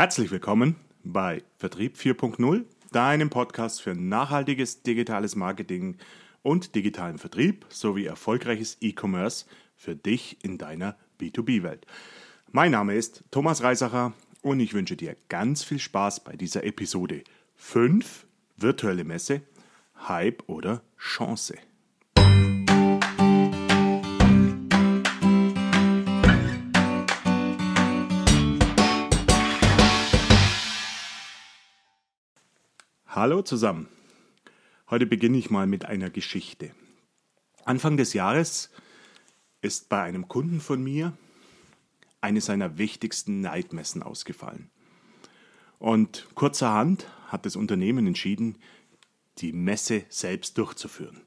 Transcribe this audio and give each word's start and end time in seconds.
Herzlich 0.00 0.30
willkommen 0.30 0.76
bei 1.04 1.42
Vertrieb 1.58 1.98
4.0, 1.98 2.64
deinem 2.90 3.28
Podcast 3.28 3.82
für 3.82 3.94
nachhaltiges 3.94 4.82
digitales 4.82 5.36
Marketing 5.36 5.98
und 6.42 6.74
digitalen 6.74 7.18
Vertrieb 7.18 7.66
sowie 7.68 8.06
erfolgreiches 8.06 8.78
E-Commerce 8.80 9.44
für 9.76 9.94
dich 9.94 10.42
in 10.42 10.56
deiner 10.56 10.96
B2B-Welt. 11.20 11.84
Mein 12.50 12.70
Name 12.70 12.94
ist 12.94 13.24
Thomas 13.30 13.62
Reisacher 13.62 14.14
und 14.40 14.60
ich 14.60 14.72
wünsche 14.72 14.96
dir 14.96 15.16
ganz 15.28 15.64
viel 15.64 15.78
Spaß 15.78 16.24
bei 16.24 16.34
dieser 16.34 16.64
Episode 16.64 17.22
5 17.56 18.24
virtuelle 18.56 19.04
Messe, 19.04 19.42
Hype 20.08 20.48
oder 20.48 20.80
Chance. 20.96 21.58
Hallo 33.12 33.42
zusammen. 33.42 33.88
Heute 34.88 35.04
beginne 35.04 35.36
ich 35.36 35.50
mal 35.50 35.66
mit 35.66 35.84
einer 35.84 36.10
Geschichte. 36.10 36.70
Anfang 37.64 37.96
des 37.96 38.12
Jahres 38.12 38.70
ist 39.62 39.88
bei 39.88 40.00
einem 40.00 40.28
Kunden 40.28 40.60
von 40.60 40.80
mir 40.80 41.12
eine 42.20 42.40
seiner 42.40 42.78
wichtigsten 42.78 43.40
Neidmessen 43.40 44.04
ausgefallen. 44.04 44.70
Und 45.80 46.28
kurzerhand 46.36 47.08
hat 47.26 47.46
das 47.46 47.56
Unternehmen 47.56 48.06
entschieden, 48.06 48.58
die 49.38 49.52
Messe 49.52 50.04
selbst 50.08 50.56
durchzuführen. 50.56 51.20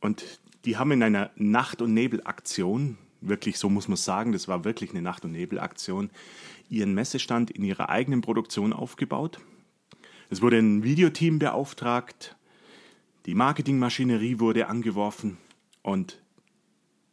Und 0.00 0.40
die 0.64 0.78
haben 0.78 0.92
in 0.92 1.02
einer 1.02 1.32
Nacht- 1.36 1.82
und 1.82 1.92
Nebelaktion, 1.92 2.96
wirklich 3.20 3.58
so 3.58 3.68
muss 3.68 3.88
man 3.88 3.98
sagen, 3.98 4.32
das 4.32 4.48
war 4.48 4.64
wirklich 4.64 4.92
eine 4.92 5.02
Nacht- 5.02 5.26
und 5.26 5.32
Nebelaktion, 5.32 6.08
ihren 6.70 6.94
Messestand 6.94 7.50
in 7.50 7.62
ihrer 7.62 7.90
eigenen 7.90 8.22
Produktion 8.22 8.72
aufgebaut– 8.72 9.38
es 10.34 10.42
wurde 10.42 10.58
ein 10.58 10.82
Videoteam 10.82 11.38
beauftragt, 11.38 12.34
die 13.24 13.36
Marketingmaschinerie 13.36 14.40
wurde 14.40 14.66
angeworfen 14.66 15.38
und 15.82 16.20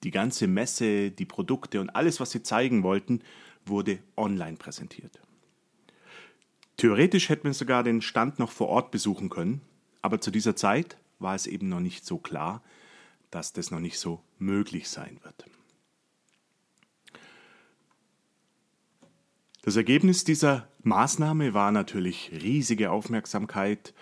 die 0.03 0.09
ganze 0.09 0.47
Messe, 0.47 1.11
die 1.11 1.25
Produkte 1.25 1.81
und 1.81 1.92
alles, 1.92 2.19
was 2.19 2.31
sie 2.31 2.42
zeigen 2.42 2.81
wollten, 2.81 3.22
wurde 3.64 3.99
online 4.17 4.58
präsentiert. 4.58 5.22
Theoretisch 6.77 7.30
hätten 7.30 7.44
wir 7.44 7.53
sogar 7.53 7.83
den 7.83 8.02
Stand 8.02 8.39
noch 8.39 8.49
vor 8.49 8.69
Ort 8.69 8.89
besuchen 8.89 9.30
können, 9.30 9.61
aber 10.02 10.19
zu 10.19 10.31
dieser 10.31 10.55
Zeit 10.55 10.97
war 11.19 11.36
es 11.36 11.45
eben 11.45 11.69
noch 11.69 11.80
nicht 11.80 12.03
so 12.03 12.17
klar, 12.17 12.64
dass 13.30 13.53
das 13.53 13.69
noch 13.69 13.80
nicht 13.80 13.99
so 13.99 14.23
möglich 14.39 14.89
sein 14.89 15.19
wird. 15.22 15.45
Das 19.64 19.76
Ergebnis 19.76 20.23
dieser 20.23 20.67
Maßnahme 20.81 21.54
war 21.54 21.72
natürlich 21.72 22.31
riesige 22.31 22.90
Aufmerksamkeit 22.90 23.94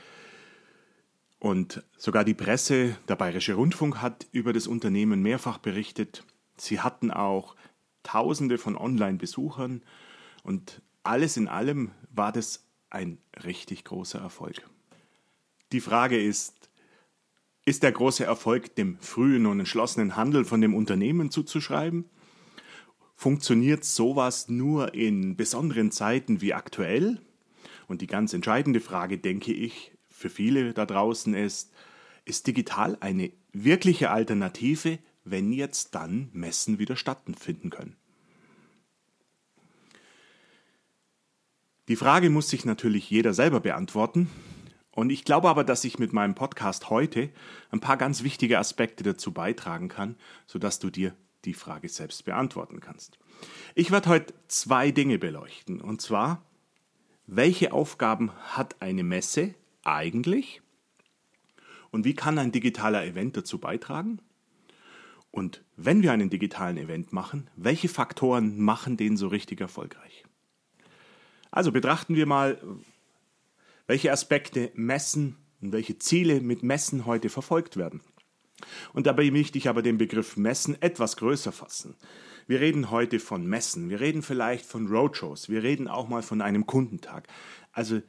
und 1.37 1.83
sogar 1.97 2.23
die 2.23 2.33
Presse, 2.33 2.97
der 3.09 3.17
Bayerische 3.17 3.55
Rundfunk 3.55 4.01
hat 4.01 4.27
über 4.31 4.53
das 4.53 4.67
Unternehmen 4.67 5.21
mehrfach 5.21 5.57
berichtet. 5.57 6.23
Sie 6.55 6.79
hatten 6.79 7.11
auch 7.11 7.55
Tausende 8.03 8.57
von 8.57 8.77
Online-Besuchern 8.77 9.83
und 10.43 10.81
alles 11.03 11.35
in 11.35 11.49
allem 11.49 11.91
war 12.09 12.31
das 12.31 12.65
ein 12.89 13.17
richtig 13.43 13.83
großer 13.83 14.19
Erfolg. 14.19 14.69
Die 15.73 15.81
Frage 15.81 16.21
ist, 16.21 16.69
ist 17.65 17.83
der 17.83 17.91
große 17.91 18.23
Erfolg 18.23 18.75
dem 18.75 18.97
frühen 18.99 19.45
und 19.45 19.59
entschlossenen 19.59 20.15
Handel 20.15 20.45
von 20.45 20.61
dem 20.61 20.73
Unternehmen 20.73 21.29
zuzuschreiben? 21.29 22.05
Funktioniert 23.19 23.83
sowas 23.83 24.47
nur 24.47 24.93
in 24.93 25.35
besonderen 25.35 25.91
Zeiten 25.91 26.39
wie 26.39 26.53
aktuell? 26.53 27.19
Und 27.89 27.99
die 27.99 28.07
ganz 28.07 28.31
entscheidende 28.33 28.79
Frage, 28.79 29.17
denke 29.17 29.51
ich, 29.51 29.91
für 30.07 30.29
viele 30.29 30.73
da 30.73 30.85
draußen 30.85 31.33
ist, 31.33 31.73
ist 32.23 32.47
digital 32.47 32.95
eine 33.01 33.33
wirkliche 33.51 34.09
Alternative, 34.11 34.99
wenn 35.25 35.51
jetzt 35.51 35.95
dann 35.95 36.29
Messen 36.31 36.79
wieder 36.79 36.95
stattfinden 36.95 37.71
können? 37.71 37.97
Die 41.89 41.97
Frage 41.97 42.29
muss 42.29 42.49
sich 42.49 42.63
natürlich 42.63 43.09
jeder 43.09 43.33
selber 43.33 43.59
beantworten. 43.59 44.29
Und 44.91 45.09
ich 45.09 45.25
glaube 45.25 45.49
aber, 45.49 45.65
dass 45.65 45.83
ich 45.83 45.99
mit 45.99 46.13
meinem 46.13 46.35
Podcast 46.35 46.89
heute 46.89 47.31
ein 47.69 47.81
paar 47.81 47.97
ganz 47.97 48.23
wichtige 48.23 48.59
Aspekte 48.59 49.03
dazu 49.03 49.33
beitragen 49.33 49.89
kann, 49.89 50.15
sodass 50.47 50.79
du 50.79 50.89
dir 50.89 51.13
die 51.45 51.53
Frage 51.53 51.89
selbst 51.89 52.25
beantworten 52.25 52.79
kannst. 52.79 53.17
Ich 53.75 53.91
werde 53.91 54.09
heute 54.09 54.33
zwei 54.47 54.91
Dinge 54.91 55.17
beleuchten. 55.17 55.81
Und 55.81 56.01
zwar, 56.01 56.43
welche 57.27 57.71
Aufgaben 57.71 58.31
hat 58.55 58.81
eine 58.81 59.03
Messe 59.03 59.55
eigentlich? 59.83 60.61
Und 61.91 62.05
wie 62.05 62.13
kann 62.13 62.37
ein 62.37 62.51
digitaler 62.51 63.05
Event 63.05 63.37
dazu 63.37 63.57
beitragen? 63.57 64.19
Und 65.31 65.63
wenn 65.75 66.01
wir 66.01 66.11
einen 66.11 66.29
digitalen 66.29 66.77
Event 66.77 67.13
machen, 67.13 67.49
welche 67.55 67.87
Faktoren 67.87 68.59
machen 68.59 68.97
den 68.97 69.15
so 69.15 69.27
richtig 69.27 69.61
erfolgreich? 69.61 70.23
Also 71.51 71.71
betrachten 71.71 72.15
wir 72.15 72.25
mal, 72.25 72.61
welche 73.87 74.11
Aspekte 74.11 74.71
Messen 74.75 75.35
und 75.61 75.71
welche 75.71 75.97
Ziele 75.97 76.41
mit 76.41 76.63
Messen 76.63 77.05
heute 77.05 77.29
verfolgt 77.29 77.77
werden. 77.77 78.01
Und 78.93 79.07
dabei 79.07 79.31
möchte 79.31 79.57
ich 79.57 79.69
aber 79.69 79.81
den 79.81 79.97
Begriff 79.97 80.37
Messen 80.37 80.81
etwas 80.81 81.17
größer 81.17 81.51
fassen. 81.51 81.95
Wir 82.47 82.61
reden 82.61 82.89
heute 82.89 83.19
von 83.19 83.45
Messen, 83.45 83.89
wir 83.89 83.99
reden 83.99 84.23
vielleicht 84.23 84.65
von 84.65 84.87
Roadshows, 84.87 85.49
wir 85.49 85.61
reden 85.61 85.87
auch 85.87 86.07
mal 86.07 86.23
von 86.23 86.41
einem 86.41 86.65
Kundentag. 86.65 87.27
Also 87.71 88.01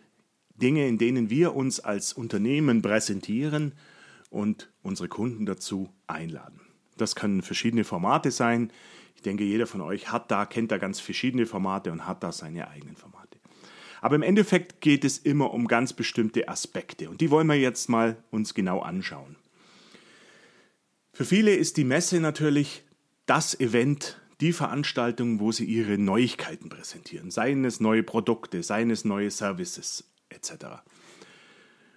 Dinge, 0.56 0.88
in 0.88 0.98
denen 0.98 1.30
wir 1.30 1.54
uns 1.54 1.80
als 1.80 2.12
Unternehmen 2.12 2.82
präsentieren 2.82 3.74
und 4.30 4.70
unsere 4.82 5.08
Kunden 5.08 5.46
dazu 5.46 5.90
einladen. 6.06 6.60
Das 6.96 7.14
können 7.14 7.42
verschiedene 7.42 7.84
Formate 7.84 8.30
sein. 8.30 8.72
Ich 9.14 9.22
denke, 9.22 9.44
jeder 9.44 9.66
von 9.66 9.80
euch 9.80 10.10
hat 10.12 10.30
da, 10.30 10.46
kennt 10.46 10.70
da 10.70 10.78
ganz 10.78 11.00
verschiedene 11.00 11.46
Formate 11.46 11.92
und 11.92 12.06
hat 12.06 12.22
da 12.22 12.32
seine 12.32 12.68
eigenen 12.68 12.96
Formate. 12.96 13.38
Aber 14.00 14.16
im 14.16 14.22
Endeffekt 14.22 14.80
geht 14.80 15.04
es 15.04 15.18
immer 15.18 15.52
um 15.52 15.66
ganz 15.66 15.92
bestimmte 15.92 16.48
Aspekte 16.48 17.10
und 17.10 17.20
die 17.20 17.30
wollen 17.30 17.46
wir 17.46 17.58
jetzt 17.58 17.88
mal 17.88 18.16
uns 18.30 18.54
genau 18.54 18.80
anschauen. 18.80 19.36
Für 21.20 21.26
viele 21.26 21.54
ist 21.54 21.76
die 21.76 21.84
Messe 21.84 22.18
natürlich 22.18 22.82
das 23.26 23.60
Event, 23.60 24.18
die 24.40 24.54
Veranstaltung, 24.54 25.38
wo 25.38 25.52
sie 25.52 25.66
ihre 25.66 25.98
Neuigkeiten 25.98 26.70
präsentieren, 26.70 27.30
seien 27.30 27.62
es 27.66 27.78
neue 27.78 28.02
Produkte, 28.02 28.62
seien 28.62 28.88
es 28.88 29.04
neue 29.04 29.30
Services 29.30 30.10
etc. 30.30 30.80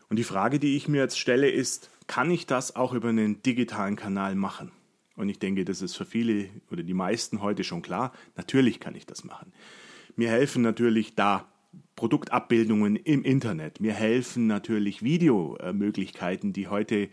Und 0.09 0.17
die 0.19 0.25
Frage, 0.25 0.59
die 0.59 0.75
ich 0.75 0.89
mir 0.89 1.03
jetzt 1.03 1.17
stelle, 1.17 1.49
ist, 1.49 1.89
kann 2.05 2.29
ich 2.31 2.47
das 2.47 2.75
auch 2.75 2.91
über 2.91 3.07
einen 3.07 3.41
digitalen 3.41 3.95
Kanal 3.95 4.35
machen? 4.35 4.73
Und 5.15 5.29
ich 5.29 5.39
denke, 5.39 5.63
das 5.63 5.81
ist 5.81 5.95
für 5.95 6.03
viele 6.05 6.49
oder 6.69 6.83
die 6.83 6.93
meisten 6.93 7.41
heute 7.41 7.63
schon 7.63 7.81
klar. 7.81 8.11
Natürlich 8.35 8.81
kann 8.81 8.93
ich 8.93 9.05
das 9.05 9.23
machen. 9.23 9.53
Mir 10.17 10.31
helfen 10.31 10.63
natürlich 10.63 11.15
da 11.15 11.47
Produktabbildungen 11.95 12.97
im 12.97 13.23
Internet. 13.23 13.79
Mir 13.79 13.93
helfen 13.93 14.47
natürlich 14.47 15.01
Videomöglichkeiten, 15.01 16.51
die 16.51 16.67
heute 16.67 17.07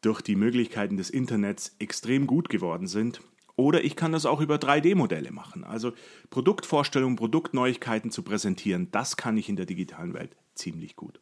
durch 0.00 0.20
die 0.20 0.36
Möglichkeiten 0.36 0.96
des 0.96 1.10
Internets 1.10 1.74
extrem 1.78 2.26
gut 2.26 2.48
geworden 2.48 2.86
sind. 2.86 3.20
Oder 3.56 3.82
ich 3.82 3.96
kann 3.96 4.12
das 4.12 4.24
auch 4.24 4.40
über 4.40 4.56
3D-Modelle 4.56 5.32
machen. 5.32 5.64
Also 5.64 5.92
Produktvorstellungen, 6.30 7.16
Produktneuigkeiten 7.16 8.12
zu 8.12 8.22
präsentieren, 8.22 8.88
das 8.92 9.16
kann 9.16 9.36
ich 9.36 9.48
in 9.48 9.56
der 9.56 9.66
digitalen 9.66 10.14
Welt 10.14 10.36
ziemlich 10.54 10.94
gut. 10.94 11.20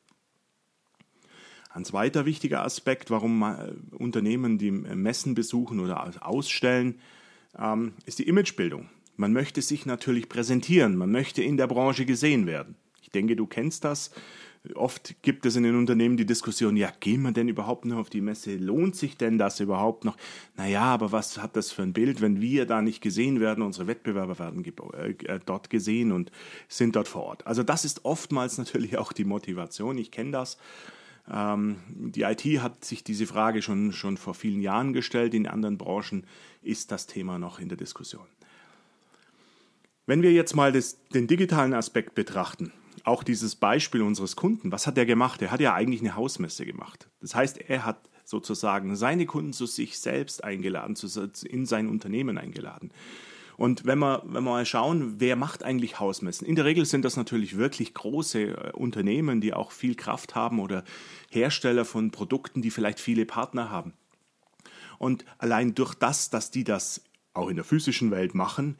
Ein 1.71 1.85
zweiter 1.85 2.25
wichtiger 2.25 2.63
Aspekt, 2.63 3.11
warum 3.11 3.43
Unternehmen 3.91 4.59
die 4.59 4.71
Messen 4.71 5.35
besuchen 5.35 5.81
oder 5.81 6.27
ausstellen, 6.27 7.01
ähm, 7.59 7.93
ist 8.05 8.19
die 8.19 8.29
Imagebildung. 8.29 8.89
Man 9.17 9.33
möchte 9.33 9.63
sich 9.63 9.87
natürlich 9.87 10.29
präsentieren, 10.29 10.97
man 10.97 11.11
möchte 11.11 11.43
in 11.43 11.57
der 11.57 11.67
Branche 11.67 12.05
gesehen 12.05 12.47
werden. 12.47 12.77
Ich 13.03 13.11
denke, 13.11 13.37
du 13.37 13.47
kennst 13.47 13.85
das. 13.85 14.11
Oft 14.75 15.23
gibt 15.23 15.47
es 15.47 15.57
in 15.57 15.63
den 15.63 15.77
Unternehmen 15.77 16.17
die 16.17 16.27
Diskussion, 16.27 16.77
ja, 16.77 16.93
gehen 17.01 17.23
wir 17.23 17.33
denn 17.33 17.49
überhaupt 17.49 17.85
noch 17.85 17.99
auf 17.99 18.11
die 18.11 18.21
Messe? 18.21 18.57
Lohnt 18.57 18.97
sich 18.97 19.17
denn 19.17 19.39
das 19.39 19.61
überhaupt 19.61 20.05
noch? 20.05 20.17
Naja, 20.57 20.83
aber 20.83 21.13
was 21.13 21.39
hat 21.39 21.57
das 21.57 21.73
für 21.73 21.83
ein 21.83 21.93
Bild, 21.93 22.21
wenn 22.21 22.41
wir 22.41 22.67
da 22.67 22.83
nicht 22.83 23.01
gesehen 23.01 23.41
werden? 23.41 23.63
Unsere 23.63 23.87
Wettbewerber 23.87 24.39
werden 24.39 24.65
äh, 24.65 25.11
äh, 25.11 25.41
dort 25.45 25.71
gesehen 25.71 26.13
und 26.13 26.33
sind 26.69 26.97
dort 26.97 27.09
vor 27.09 27.25
Ort. 27.25 27.47
Also 27.47 27.63
das 27.63 27.85
ist 27.85 28.05
oftmals 28.05 28.59
natürlich 28.59 28.99
auch 28.99 29.13
die 29.13 29.25
Motivation. 29.25 29.99
Ich 29.99 30.11
kenne 30.11 30.33
das. 30.33 30.59
Ähm, 31.31 31.77
die 31.89 32.23
IT 32.23 32.45
hat 32.63 32.85
sich 32.85 33.05
diese 33.05 33.27
Frage 33.27 33.63
schon, 33.63 33.93
schon 33.93 34.17
vor 34.17 34.35
vielen 34.35 34.61
Jahren 34.61 34.93
gestellt. 34.93 35.35
In 35.35 35.47
anderen 35.47 35.79
Branchen 35.79 36.25
ist 36.63 36.93
das 36.93 37.07
Thema 37.07 37.39
noch 37.39 37.59
in 37.59 37.69
der 37.69 37.79
Diskussion. 37.79 38.27
Wenn 40.07 40.23
wir 40.23 40.33
jetzt 40.33 40.55
mal 40.55 40.71
das, 40.71 40.99
den 41.13 41.27
digitalen 41.27 41.75
Aspekt 41.75 42.15
betrachten, 42.15 42.73
auch 43.07 43.23
dieses 43.23 43.55
Beispiel 43.55 44.03
unseres 44.03 44.37
Kunden, 44.37 44.73
was 44.73 44.87
hat 44.87 44.99
er 44.99 45.07
gemacht? 45.07 45.41
Er 45.41 45.53
hat 45.53 45.61
ja 45.61 45.75
eigentlich 45.75 46.01
eine 46.01 46.17
Hausmesse 46.17 46.67
gemacht. 46.67 47.09
Das 47.21 47.35
heißt, 47.35 47.59
er 47.59 47.85
hat 47.85 48.11
sozusagen 48.25 48.97
seine 48.97 49.27
Kunden 49.27 49.53
zu 49.53 49.67
sich 49.67 49.99
selbst 49.99 50.43
eingeladen, 50.43 50.97
in 51.49 51.67
sein 51.67 51.89
Unternehmen 51.89 52.37
eingeladen. 52.37 52.91
Und 53.57 53.87
wenn 53.87 54.01
wir, 54.01 54.23
wenn 54.27 54.43
wir 54.43 54.51
mal 54.51 54.67
schauen, 54.67 55.15
wer 55.19 55.37
macht 55.37 55.63
eigentlich 55.63 56.01
Hausmessen? 56.01 56.47
In 56.47 56.57
der 56.57 56.67
Regel 56.67 56.85
sind 56.85 57.05
das 57.05 57.17
natürlich 57.17 57.57
wirklich 57.57 57.95
große 57.95 58.43
äh, 58.43 58.73
Unternehmen, 58.73 59.41
die 59.41 59.55
auch 59.55 59.71
viel 59.71 59.95
Kraft 59.95 60.35
haben 60.35 60.61
oder 60.61 60.85
Hersteller 61.31 61.85
von 61.85 62.11
Produkten, 62.11 62.61
die 62.61 62.71
vielleicht 62.71 63.01
viele 63.01 63.25
Partner 63.25 63.71
haben. 63.71 63.95
Und 64.99 65.25
allein 65.39 65.75
durch 65.75 65.95
das, 65.95 66.29
dass 66.29 66.51
die 66.51 66.65
das 66.65 67.03
auch 67.33 67.49
in 67.49 67.57
der 67.57 67.65
physischen 67.65 68.11
Welt 68.11 68.35
machen, 68.35 68.77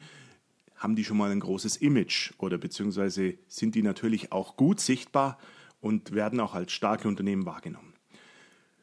haben 0.77 0.95
die 0.95 1.03
schon 1.03 1.17
mal 1.17 1.31
ein 1.31 1.39
großes 1.39 1.77
Image 1.77 2.31
oder 2.37 2.57
beziehungsweise 2.57 3.35
sind 3.47 3.75
die 3.75 3.81
natürlich 3.81 4.31
auch 4.31 4.55
gut 4.55 4.79
sichtbar 4.79 5.37
und 5.81 6.13
werden 6.13 6.39
auch 6.39 6.53
als 6.53 6.71
starke 6.71 7.07
Unternehmen 7.07 7.45
wahrgenommen. 7.45 7.93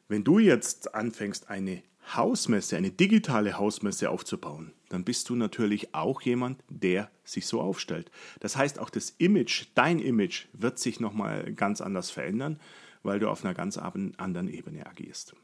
Wenn 0.09 0.25
du 0.25 0.39
jetzt 0.39 0.95
anfängst, 0.95 1.49
eine 1.49 1.83
Hausmesse, 2.15 2.77
eine 2.77 2.91
digitale 2.91 3.59
Hausmesse 3.59 4.11
aufzubauen, 4.11 4.73
dann 4.91 5.05
bist 5.05 5.29
du 5.31 5.37
natürlich 5.37 5.95
auch 5.95 6.21
jemand, 6.21 6.63
der 6.69 7.11
sich 7.25 7.47
so 7.47 7.61
aufstellt. 7.61 8.11
Das 8.41 8.57
heißt, 8.57 8.79
auch 8.79 8.91
das 8.91 9.11
Image, 9.19 9.67
dein 9.75 9.99
Image 9.99 10.47
wird 10.53 10.79
sich 10.79 11.01
nochmal 11.01 11.53
ganz 11.55 11.81
anders 11.81 12.11
verändern, 12.11 12.61
weil 13.03 13.19
du 13.19 13.29
auf 13.29 13.45
einer 13.45 13.55
ganz 13.55 13.79
anderen 13.79 14.49
Ebene 14.49 14.87
agierst. 14.87 15.35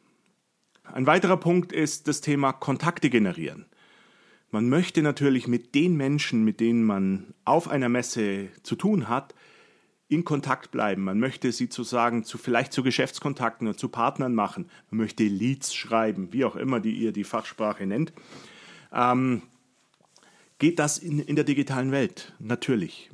Ein 0.85 1.07
weiterer 1.07 1.37
Punkt 1.37 1.73
ist 1.73 2.09
das 2.09 2.21
Thema 2.21 2.53
Kontakte 2.53 3.11
generieren. 3.11 3.67
Man 4.51 4.69
möchte 4.69 5.03
natürlich 5.03 5.47
mit 5.47 5.75
den 5.75 5.97
Menschen, 5.97 6.45
mit 6.45 6.61
denen 6.61 6.85
man 6.85 7.35
auf 7.45 7.69
einer 7.69 7.89
Messe 7.89 8.49
zu 8.63 8.75
tun 8.75 9.09
hat, 9.09 9.35
in 10.09 10.25
Kontakt 10.25 10.73
bleiben. 10.73 11.05
Man 11.05 11.21
möchte 11.21 11.53
sie 11.53 11.67
sozusagen 11.67 12.25
zu 12.25 12.37
vielleicht 12.37 12.73
zu 12.73 12.83
Geschäftskontakten 12.83 13.69
oder 13.69 13.77
zu 13.77 13.89
Partnern 13.89 14.35
machen. 14.35 14.69
Man 14.91 14.99
möchte 14.99 15.23
Leads 15.23 15.73
schreiben, 15.73 16.33
wie 16.33 16.45
auch 16.45 16.57
immer 16.57 16.81
die 16.81 16.95
ihr 16.95 17.13
die 17.13 17.23
Fachsprache 17.23 17.87
nennt. 17.87 18.13
Ähm, 18.93 19.43
geht 20.59 20.81
das 20.81 20.99
in, 20.99 21.21
in 21.21 21.37
der 21.37 21.45
digitalen 21.45 21.93
Welt? 21.93 22.35
Natürlich. 22.41 23.11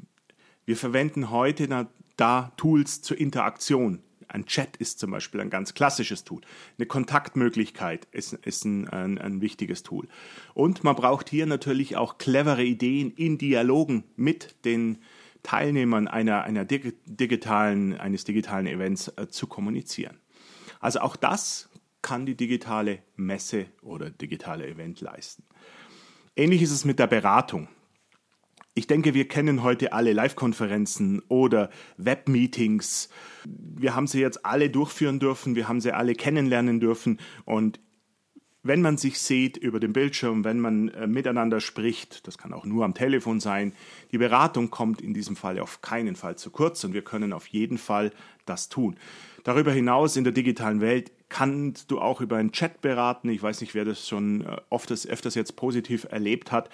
Wir 0.64 0.76
verwenden 0.78 1.30
heute 1.30 1.68
da, 1.68 1.86
da 2.16 2.52
Tools 2.56 3.02
zur 3.02 3.18
Interaktion. 3.18 4.00
Ein 4.28 4.46
Chat 4.46 4.76
ist 4.76 4.99
zum 4.99 5.11
Beispiel 5.11 5.40
ein 5.40 5.50
ganz 5.50 5.75
klassisches 5.75 6.25
Tool. 6.25 6.40
Eine 6.78 6.87
Kontaktmöglichkeit 6.87 8.06
ist, 8.11 8.32
ist 8.32 8.64
ein, 8.64 8.88
ein, 8.88 9.19
ein, 9.19 9.40
wichtiges 9.40 9.82
Tool. 9.82 10.08
Und 10.55 10.84
man 10.84 10.96
braucht 10.96 11.31
hier 11.31 11.46
natürlich 11.46 11.96
auch 11.96 12.19
clevere 12.19 12.64
Ideen 12.64 13.12
in 13.12 13.38
Dialogen 13.38 14.05
mit 14.17 14.64
den 14.64 14.99
Teilnehmern 15.43 16.08
einer, 16.08 16.43
einer 16.43 16.64
digitalen, 16.64 17.96
eines 17.99 18.25
digitalen 18.25 18.67
Events 18.67 19.08
äh, 19.17 19.28
zu 19.28 19.46
kommunizieren. 19.46 20.19
Also 20.81 21.00
auch 21.00 21.17
das 21.17 21.69
kann 22.02 22.26
die 22.26 22.37
digitale 22.37 23.00
Messe 23.17 23.67
oder 23.82 24.11
digitale 24.11 24.67
Event 24.67 25.00
leisten. 25.00 25.44
Ähnlich 26.37 26.62
ist 26.62 26.72
es 26.72 26.84
mit 26.84 26.99
der 26.99 27.06
Beratung. 27.06 27.69
Ich 28.78 28.87
denke, 28.87 29.14
wir 29.14 29.26
kennen 29.26 29.62
heute 29.62 29.94
alle 29.94 30.12
Live-Konferenzen 30.12 31.23
oder 31.28 31.70
Web-Meetings. 31.96 33.08
Wir 33.46 33.96
haben 33.96 34.06
sie 34.06 34.20
jetzt 34.20 34.44
alle 34.44 34.69
durchführen 34.69 35.19
dürfen, 35.19 35.56
wir 35.56 35.67
haben 35.67 35.81
sie 35.81 35.93
alle 35.93 36.14
kennenlernen 36.14 36.78
dürfen 36.78 37.19
und 37.46 37.81
wenn 38.62 38.82
man 38.82 38.99
sich 38.99 39.19
sieht 39.19 39.56
über 39.56 39.81
den 39.81 39.94
Bildschirm, 39.94 40.44
wenn 40.44 40.61
man 40.61 40.88
äh, 40.88 41.06
miteinander 41.06 41.61
spricht, 41.61 42.26
das 42.26 42.37
kann 42.37 42.52
auch 42.52 42.67
nur 42.67 42.84
am 42.84 42.93
Telefon 42.93 43.40
sein, 43.40 43.73
die 44.12 44.19
Beratung 44.19 44.69
kommt 44.69 45.00
in 45.00 45.14
diesem 45.14 45.37
Fall 45.37 45.58
auf 45.58 45.81
keinen 45.81 46.14
Fall 46.14 46.37
zu 46.37 46.50
kurz 46.50 46.84
und 46.84 46.93
wir 46.93 47.02
können 47.02 47.32
auf 47.32 47.46
jeden 47.46 47.79
Fall 47.79 48.12
das 48.44 48.69
tun. 48.69 48.96
Darüber 49.43 49.72
hinaus 49.72 50.17
in 50.17 50.25
der 50.25 50.34
digitalen 50.34 50.82
Welt 50.82 51.12
kannst 51.28 51.90
du 51.90 52.00
auch 52.00 52.20
über 52.20 52.37
einen 52.37 52.52
Chat 52.52 52.81
beraten. 52.81 53.28
Ich 53.28 53.43
weiß 53.43 53.61
nicht, 53.61 53.75
wer 53.75 53.84
das 53.84 54.06
schon 54.08 54.44
äh, 54.44 54.56
oft 54.70 54.90
öfters 54.90 55.34
jetzt 55.34 55.56
positiv 55.56 56.06
erlebt 56.11 56.52
hat. 56.52 56.70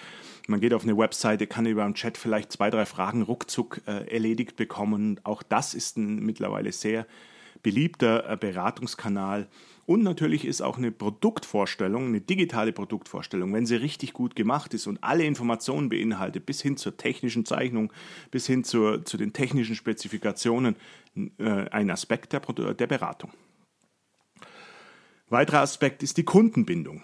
Man 0.47 0.61
geht 0.61 0.75
auf 0.75 0.83
eine 0.83 0.97
Webseite, 0.97 1.47
kann 1.47 1.67
über 1.67 1.85
einen 1.85 1.95
Chat 1.95 2.19
vielleicht 2.19 2.53
zwei, 2.53 2.71
drei 2.71 2.85
Fragen 2.85 3.23
ruckzuck 3.23 3.81
äh, 3.87 4.13
erledigt 4.13 4.57
bekommen. 4.57 5.21
Auch 5.25 5.43
das 5.43 5.75
ist 5.75 5.97
ein 5.97 6.21
mittlerweile 6.21 6.73
sehr 6.73 7.07
beliebter 7.63 8.29
äh, 8.29 8.37
Beratungskanal. 8.37 9.49
Und 9.85 10.03
natürlich 10.03 10.45
ist 10.45 10.63
auch 10.63 10.79
eine 10.79 10.93
Produktvorstellung, 10.93 12.07
eine 12.07 12.21
digitale 12.21 12.73
Produktvorstellung, 12.73 13.53
wenn 13.53 13.67
sie 13.67 13.77
richtig 13.77 14.13
gut 14.13 14.37
gemacht 14.37 14.75
ist 14.75 14.87
und 14.87 15.03
alle 15.03 15.25
Informationen 15.25 15.89
beinhaltet, 15.89 16.47
bis 16.47 16.63
hin 16.63 16.77
zur 16.77 16.97
technischen 16.97 17.45
Zeichnung, 17.45 17.93
bis 18.31 18.47
hin 18.47 18.63
zur, 18.65 19.05
zu 19.05 19.17
den 19.17 19.33
technischen 19.33 19.75
Spezifikationen, 19.75 20.77
äh, 21.39 21.69
ein 21.71 21.91
Aspekt 21.91 22.33
der, 22.33 22.41
der 22.75 22.87
Beratung. 22.87 23.33
Weiterer 25.33 25.61
Aspekt 25.61 26.03
ist 26.03 26.19
die 26.19 26.25
Kundenbindung. 26.25 27.01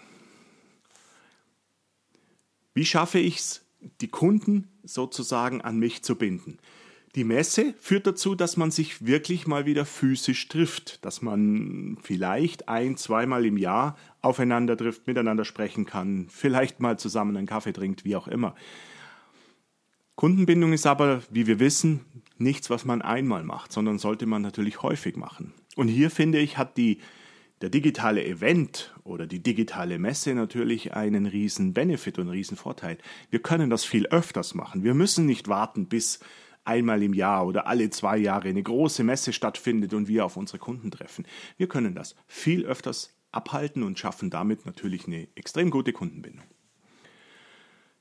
Wie 2.74 2.84
schaffe 2.84 3.18
ich 3.18 3.36
es, 3.38 3.64
die 4.02 4.08
Kunden 4.08 4.68
sozusagen 4.82 5.62
an 5.62 5.78
mich 5.78 6.02
zu 6.02 6.14
binden? 6.14 6.58
Die 7.14 7.24
Messe 7.24 7.72
führt 7.80 8.06
dazu, 8.06 8.34
dass 8.34 8.58
man 8.58 8.70
sich 8.70 9.06
wirklich 9.06 9.46
mal 9.46 9.64
wieder 9.64 9.86
physisch 9.86 10.46
trifft, 10.48 11.02
dass 11.06 11.22
man 11.22 11.96
vielleicht 12.02 12.68
ein, 12.68 12.98
zweimal 12.98 13.46
im 13.46 13.56
Jahr 13.56 13.96
aufeinander 14.20 14.76
trifft, 14.76 15.06
miteinander 15.06 15.46
sprechen 15.46 15.86
kann, 15.86 16.26
vielleicht 16.28 16.80
mal 16.80 16.98
zusammen 16.98 17.34
einen 17.34 17.46
Kaffee 17.46 17.72
trinkt, 17.72 18.04
wie 18.04 18.14
auch 18.14 18.28
immer. 18.28 18.54
Kundenbindung 20.16 20.74
ist 20.74 20.86
aber, 20.86 21.22
wie 21.30 21.46
wir 21.46 21.60
wissen, 21.60 22.04
nichts, 22.36 22.68
was 22.68 22.84
man 22.84 23.00
einmal 23.00 23.42
macht, 23.42 23.72
sondern 23.72 23.98
sollte 23.98 24.26
man 24.26 24.42
natürlich 24.42 24.82
häufig 24.82 25.16
machen. 25.16 25.54
Und 25.76 25.88
hier 25.88 26.10
finde 26.10 26.40
ich, 26.40 26.58
hat 26.58 26.76
die 26.76 27.00
der 27.60 27.70
digitale 27.70 28.24
Event 28.24 28.94
oder 29.04 29.26
die 29.26 29.42
digitale 29.42 29.98
Messe 29.98 30.34
natürlich 30.34 30.94
einen 30.94 31.26
riesen 31.26 31.72
Benefit 31.72 32.18
und 32.18 32.28
einen 32.28 32.36
riesen 32.36 32.56
Vorteil. 32.56 32.98
Wir 33.30 33.40
können 33.40 33.70
das 33.70 33.84
viel 33.84 34.06
öfters 34.06 34.54
machen. 34.54 34.84
Wir 34.84 34.94
müssen 34.94 35.26
nicht 35.26 35.48
warten, 35.48 35.86
bis 35.86 36.20
einmal 36.64 37.02
im 37.02 37.14
Jahr 37.14 37.46
oder 37.46 37.66
alle 37.66 37.90
zwei 37.90 38.18
Jahre 38.18 38.48
eine 38.48 38.62
große 38.62 39.02
Messe 39.02 39.32
stattfindet 39.32 39.94
und 39.94 40.06
wir 40.06 40.24
auf 40.24 40.36
unsere 40.36 40.58
Kunden 40.58 40.90
treffen. 40.90 41.26
Wir 41.56 41.66
können 41.66 41.94
das 41.94 42.14
viel 42.26 42.64
öfters 42.66 43.14
abhalten 43.32 43.82
und 43.82 43.98
schaffen 43.98 44.30
damit 44.30 44.66
natürlich 44.66 45.06
eine 45.06 45.28
extrem 45.34 45.70
gute 45.70 45.92
Kundenbindung. 45.92 46.44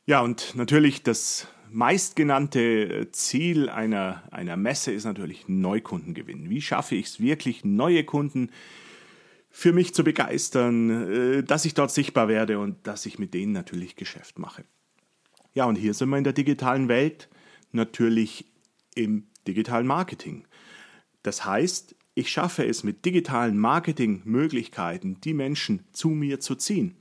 Ja, 0.06 0.21
und 0.21 0.56
natürlich 0.56 1.04
das 1.04 1.48
meistgenannte 1.69 3.09
Ziel 3.12 3.69
einer, 3.69 4.24
einer 4.31 4.56
Messe 4.56 4.92
ist 4.92 5.04
natürlich 5.04 5.50
Neukunden 5.50 6.13
gewinnen. 6.13 6.50
Wie 6.50 6.62
schaffe 6.62 6.95
ich 6.95 7.07
es 7.07 7.19
wirklich, 7.19 7.65
neue 7.65 8.04
Kunden 8.04 8.51
für 9.57 9.74
mich 9.74 9.95
zu 9.95 10.04
begeistern, 10.04 11.39
äh, 11.39 11.44
dass 11.44 11.65
ich 11.65 11.74
dort 11.74 11.89
sichtbar 11.89 12.27
werde 12.27 12.59
und 12.59 12.86
dass 12.86 13.07
ich 13.07 13.18
mit 13.18 13.33
denen 13.33 13.54
natürlich 13.54 13.95
Geschäft 13.95 14.38
mache. 14.38 14.65
Ja, 15.56 15.65
und 15.65 15.77
hier 15.77 15.95
sind 15.95 16.09
wir 16.09 16.18
in 16.19 16.24
der 16.24 16.33
digitalen 16.33 16.89
Welt 16.89 17.27
natürlich 17.71 18.45
im 18.94 19.26
digitalen 19.47 19.87
Marketing. 19.87 20.45
Das 21.23 21.44
heißt, 21.44 21.95
ich 22.14 22.30
schaffe 22.30 22.68
es 22.68 22.83
mit 22.83 23.04
digitalen 23.04 23.57
Marketingmöglichkeiten, 23.57 25.21
die 25.21 25.33
Menschen 25.33 25.87
zu 25.92 26.09
mir 26.09 26.40
zu 26.40 26.54
ziehen. 26.54 26.95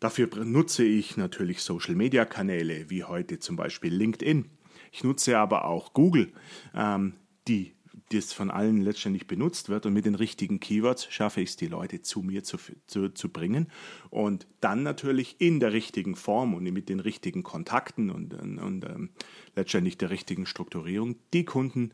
Dafür 0.00 0.30
nutze 0.42 0.84
ich 0.84 1.18
natürlich 1.18 1.60
Social-Media-Kanäle 1.60 2.88
wie 2.88 3.04
heute 3.04 3.40
zum 3.40 3.56
Beispiel 3.56 3.92
LinkedIn. 3.94 4.46
Ich 4.90 5.04
nutze 5.04 5.36
aber 5.36 5.66
auch 5.66 5.92
Google, 5.92 6.32
ähm, 6.74 7.12
die 7.46 7.73
das 8.16 8.32
von 8.32 8.50
allen 8.50 8.80
letztendlich 8.80 9.26
benutzt 9.26 9.68
wird. 9.68 9.86
Und 9.86 9.92
mit 9.92 10.06
den 10.06 10.14
richtigen 10.14 10.60
Keywords 10.60 11.06
schaffe 11.10 11.40
ich 11.40 11.50
es, 11.50 11.56
die 11.56 11.66
Leute 11.66 12.02
zu 12.02 12.22
mir 12.22 12.44
zu, 12.44 12.58
zu, 12.86 13.08
zu 13.10 13.28
bringen. 13.28 13.68
Und 14.10 14.46
dann 14.60 14.82
natürlich 14.82 15.36
in 15.38 15.60
der 15.60 15.72
richtigen 15.72 16.16
Form 16.16 16.54
und 16.54 16.64
mit 16.64 16.88
den 16.88 17.00
richtigen 17.00 17.42
Kontakten 17.42 18.10
und, 18.10 18.34
und, 18.34 18.58
und 18.58 18.84
ähm, 18.84 19.10
letztendlich 19.56 19.98
der 19.98 20.10
richtigen 20.10 20.46
Strukturierung 20.46 21.16
die 21.32 21.44
Kunden 21.44 21.92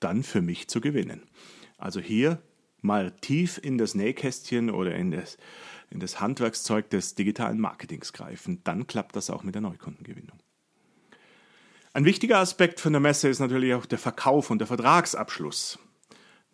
dann 0.00 0.22
für 0.22 0.42
mich 0.42 0.68
zu 0.68 0.80
gewinnen. 0.80 1.22
Also 1.78 2.00
hier 2.00 2.42
mal 2.82 3.10
tief 3.10 3.60
in 3.62 3.78
das 3.78 3.94
Nähkästchen 3.94 4.70
oder 4.70 4.94
in 4.94 5.10
das, 5.10 5.38
in 5.90 6.00
das 6.00 6.20
Handwerkszeug 6.20 6.90
des 6.90 7.14
digitalen 7.14 7.60
Marketings 7.60 8.12
greifen. 8.12 8.60
Dann 8.64 8.86
klappt 8.86 9.16
das 9.16 9.30
auch 9.30 9.42
mit 9.42 9.54
der 9.54 9.62
Neukundengewinnung. 9.62 10.38
Ein 11.92 12.04
wichtiger 12.04 12.38
Aspekt 12.38 12.78
von 12.78 12.92
der 12.92 13.00
Messe 13.00 13.28
ist 13.28 13.40
natürlich 13.40 13.74
auch 13.74 13.84
der 13.84 13.98
Verkauf 13.98 14.50
und 14.50 14.58
der 14.60 14.68
Vertragsabschluss. 14.68 15.78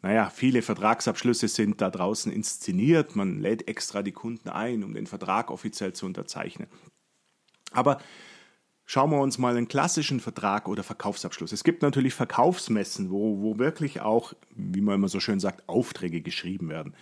Naja, 0.01 0.31
viele 0.31 0.63
Vertragsabschlüsse 0.63 1.49
sind 1.49 1.81
da 1.83 1.91
draußen 1.91 2.33
inszeniert, 2.33 3.17
man 3.17 3.41
lädt 3.41 3.69
extra 3.69 4.03
die 4.03 4.13
Kunden 4.13 4.49
ein, 4.49 4.83
um 4.83 4.95
den 4.95 5.07
Vertrag 5.07 5.51
offiziell 5.51 5.93
zu 5.93 6.07
unterzeichnen. 6.07 6.69
Aber 7.73 7.99
schauen 8.87 9.11
wir 9.11 9.21
uns 9.21 9.37
mal 9.37 9.55
einen 9.55 9.69
klassischen 9.69 10.21
Vertrag 10.21 10.69
oder 10.69 10.83
Verkaufsabschluss. 10.83 11.53
Es 11.53 11.65
gibt 11.65 11.83
natürlich 11.83 12.15
Verkaufsmessen, 12.15 13.11
wo, 13.11 13.43
wo 13.43 13.59
wirklich 13.59 14.01
auch, 14.01 14.33
wie 14.55 14.81
man 14.81 14.95
immer 14.95 15.09
so 15.09 15.21
schön 15.21 15.41
sagt, 15.41 15.69
Aufträge 15.69 16.23
geschrieben 16.23 16.71
werden. 16.71 16.95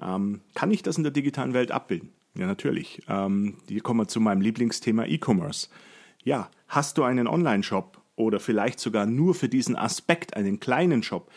Ähm, 0.00 0.40
kann 0.54 0.70
ich 0.70 0.82
das 0.82 0.96
in 0.96 1.02
der 1.02 1.12
digitalen 1.12 1.52
Welt 1.52 1.72
abbilden? 1.72 2.12
Ja, 2.38 2.46
natürlich. 2.46 3.02
Ähm, 3.08 3.58
hier 3.68 3.82
kommen 3.82 4.00
wir 4.00 4.08
zu 4.08 4.20
meinem 4.20 4.40
Lieblingsthema 4.40 5.04
E-Commerce. 5.04 5.68
Ja, 6.26 6.50
hast 6.66 6.98
du 6.98 7.04
einen 7.04 7.28
Online-Shop 7.28 8.00
oder 8.16 8.40
vielleicht 8.40 8.80
sogar 8.80 9.06
nur 9.06 9.36
für 9.36 9.48
diesen 9.48 9.76
Aspekt 9.76 10.36
einen 10.36 10.58
kleinen 10.58 11.04
Shop, 11.04 11.30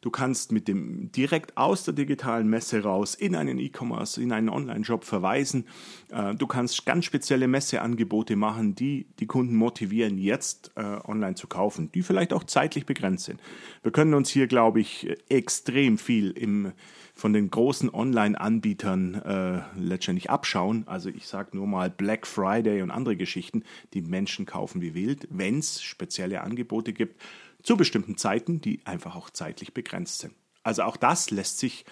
Du 0.00 0.10
kannst 0.10 0.50
mit 0.50 0.66
dem 0.66 1.12
direkt 1.12 1.58
aus 1.58 1.84
der 1.84 1.92
digitalen 1.92 2.48
Messe 2.48 2.82
raus 2.82 3.14
in 3.14 3.36
einen 3.36 3.58
E-Commerce, 3.58 4.20
in 4.22 4.32
einen 4.32 4.48
Online-Shop 4.48 5.04
verweisen. 5.04 5.66
Äh, 6.10 6.34
du 6.34 6.46
kannst 6.46 6.86
ganz 6.86 7.04
spezielle 7.04 7.48
Messeangebote 7.48 8.34
machen, 8.36 8.74
die 8.74 9.06
die 9.18 9.26
Kunden 9.26 9.56
motivieren, 9.56 10.16
jetzt 10.16 10.72
äh, 10.76 10.80
online 11.04 11.34
zu 11.34 11.48
kaufen, 11.48 11.92
die 11.92 12.02
vielleicht 12.02 12.32
auch 12.32 12.44
zeitlich 12.44 12.86
begrenzt 12.86 13.26
sind. 13.26 13.40
Wir 13.82 13.92
können 13.92 14.14
uns 14.14 14.30
hier, 14.30 14.46
glaube 14.46 14.80
ich, 14.80 15.06
extrem 15.28 15.98
viel 15.98 16.30
im, 16.30 16.72
von 17.14 17.34
den 17.34 17.50
großen 17.50 17.92
Online-Anbietern 17.92 19.14
äh, 19.16 19.60
letztendlich 19.78 20.30
abschauen. 20.30 20.84
Also 20.86 21.10
ich 21.10 21.26
sage 21.26 21.50
nur 21.52 21.66
mal 21.66 21.90
Black 21.90 22.26
Friday 22.26 22.80
und 22.80 22.90
andere 22.90 23.16
Geschichten, 23.16 23.64
die 23.92 24.00
Menschen 24.00 24.46
kaufen 24.46 24.80
wie 24.80 24.94
wild, 24.94 25.28
wenn 25.30 25.58
es 25.58 25.82
spezielle 25.82 26.40
Angebote 26.40 26.94
gibt 26.94 27.20
zu 27.62 27.76
bestimmten 27.76 28.16
Zeiten, 28.16 28.60
die 28.60 28.84
einfach 28.86 29.16
auch 29.16 29.30
zeitlich 29.30 29.74
begrenzt 29.74 30.18
sind. 30.18 30.34
Also 30.62 30.82
auch 30.82 30.96
das 30.96 31.30
lässt 31.30 31.58
sich 31.58 31.84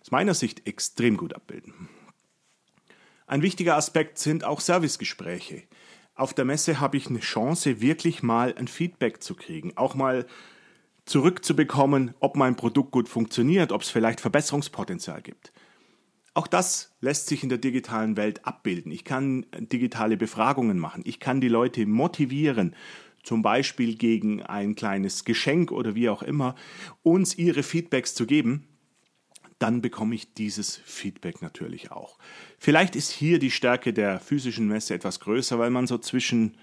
aus 0.00 0.10
meiner 0.10 0.34
Sicht 0.34 0.66
extrem 0.66 1.16
gut 1.16 1.34
abbilden. 1.34 1.88
Ein 3.26 3.42
wichtiger 3.42 3.76
Aspekt 3.76 4.18
sind 4.18 4.44
auch 4.44 4.60
Servicegespräche. 4.60 5.62
Auf 6.14 6.34
der 6.34 6.44
Messe 6.44 6.80
habe 6.80 6.96
ich 6.96 7.08
eine 7.08 7.20
Chance, 7.20 7.80
wirklich 7.80 8.22
mal 8.22 8.54
ein 8.56 8.68
Feedback 8.68 9.22
zu 9.22 9.34
kriegen, 9.34 9.76
auch 9.76 9.94
mal 9.94 10.26
zurückzubekommen, 11.04 12.14
ob 12.20 12.36
mein 12.36 12.56
Produkt 12.56 12.90
gut 12.90 13.08
funktioniert, 13.08 13.72
ob 13.72 13.82
es 13.82 13.88
vielleicht 13.88 14.20
Verbesserungspotenzial 14.20 15.22
gibt. 15.22 15.52
Auch 16.34 16.46
das 16.46 16.94
lässt 17.00 17.26
sich 17.26 17.42
in 17.42 17.48
der 17.48 17.58
digitalen 17.58 18.16
Welt 18.16 18.46
abbilden. 18.46 18.92
Ich 18.92 19.04
kann 19.04 19.46
digitale 19.58 20.16
Befragungen 20.16 20.78
machen. 20.78 21.02
Ich 21.04 21.18
kann 21.18 21.40
die 21.40 21.48
Leute 21.48 21.86
motivieren, 21.86 22.76
zum 23.22 23.42
Beispiel 23.42 23.96
gegen 23.96 24.42
ein 24.42 24.74
kleines 24.74 25.24
Geschenk 25.24 25.72
oder 25.72 25.94
wie 25.94 26.08
auch 26.08 26.22
immer, 26.22 26.54
uns 27.02 27.36
ihre 27.36 27.62
Feedbacks 27.62 28.14
zu 28.14 28.26
geben, 28.26 28.66
dann 29.58 29.82
bekomme 29.82 30.14
ich 30.14 30.32
dieses 30.32 30.76
Feedback 30.76 31.42
natürlich 31.42 31.92
auch. 31.92 32.18
Vielleicht 32.58 32.96
ist 32.96 33.10
hier 33.10 33.38
die 33.38 33.50
Stärke 33.50 33.92
der 33.92 34.18
physischen 34.18 34.68
Messe 34.68 34.94
etwas 34.94 35.20
größer, 35.20 35.58
weil 35.58 35.70
man 35.70 35.86
so 35.86 35.98
zwischen 35.98 36.56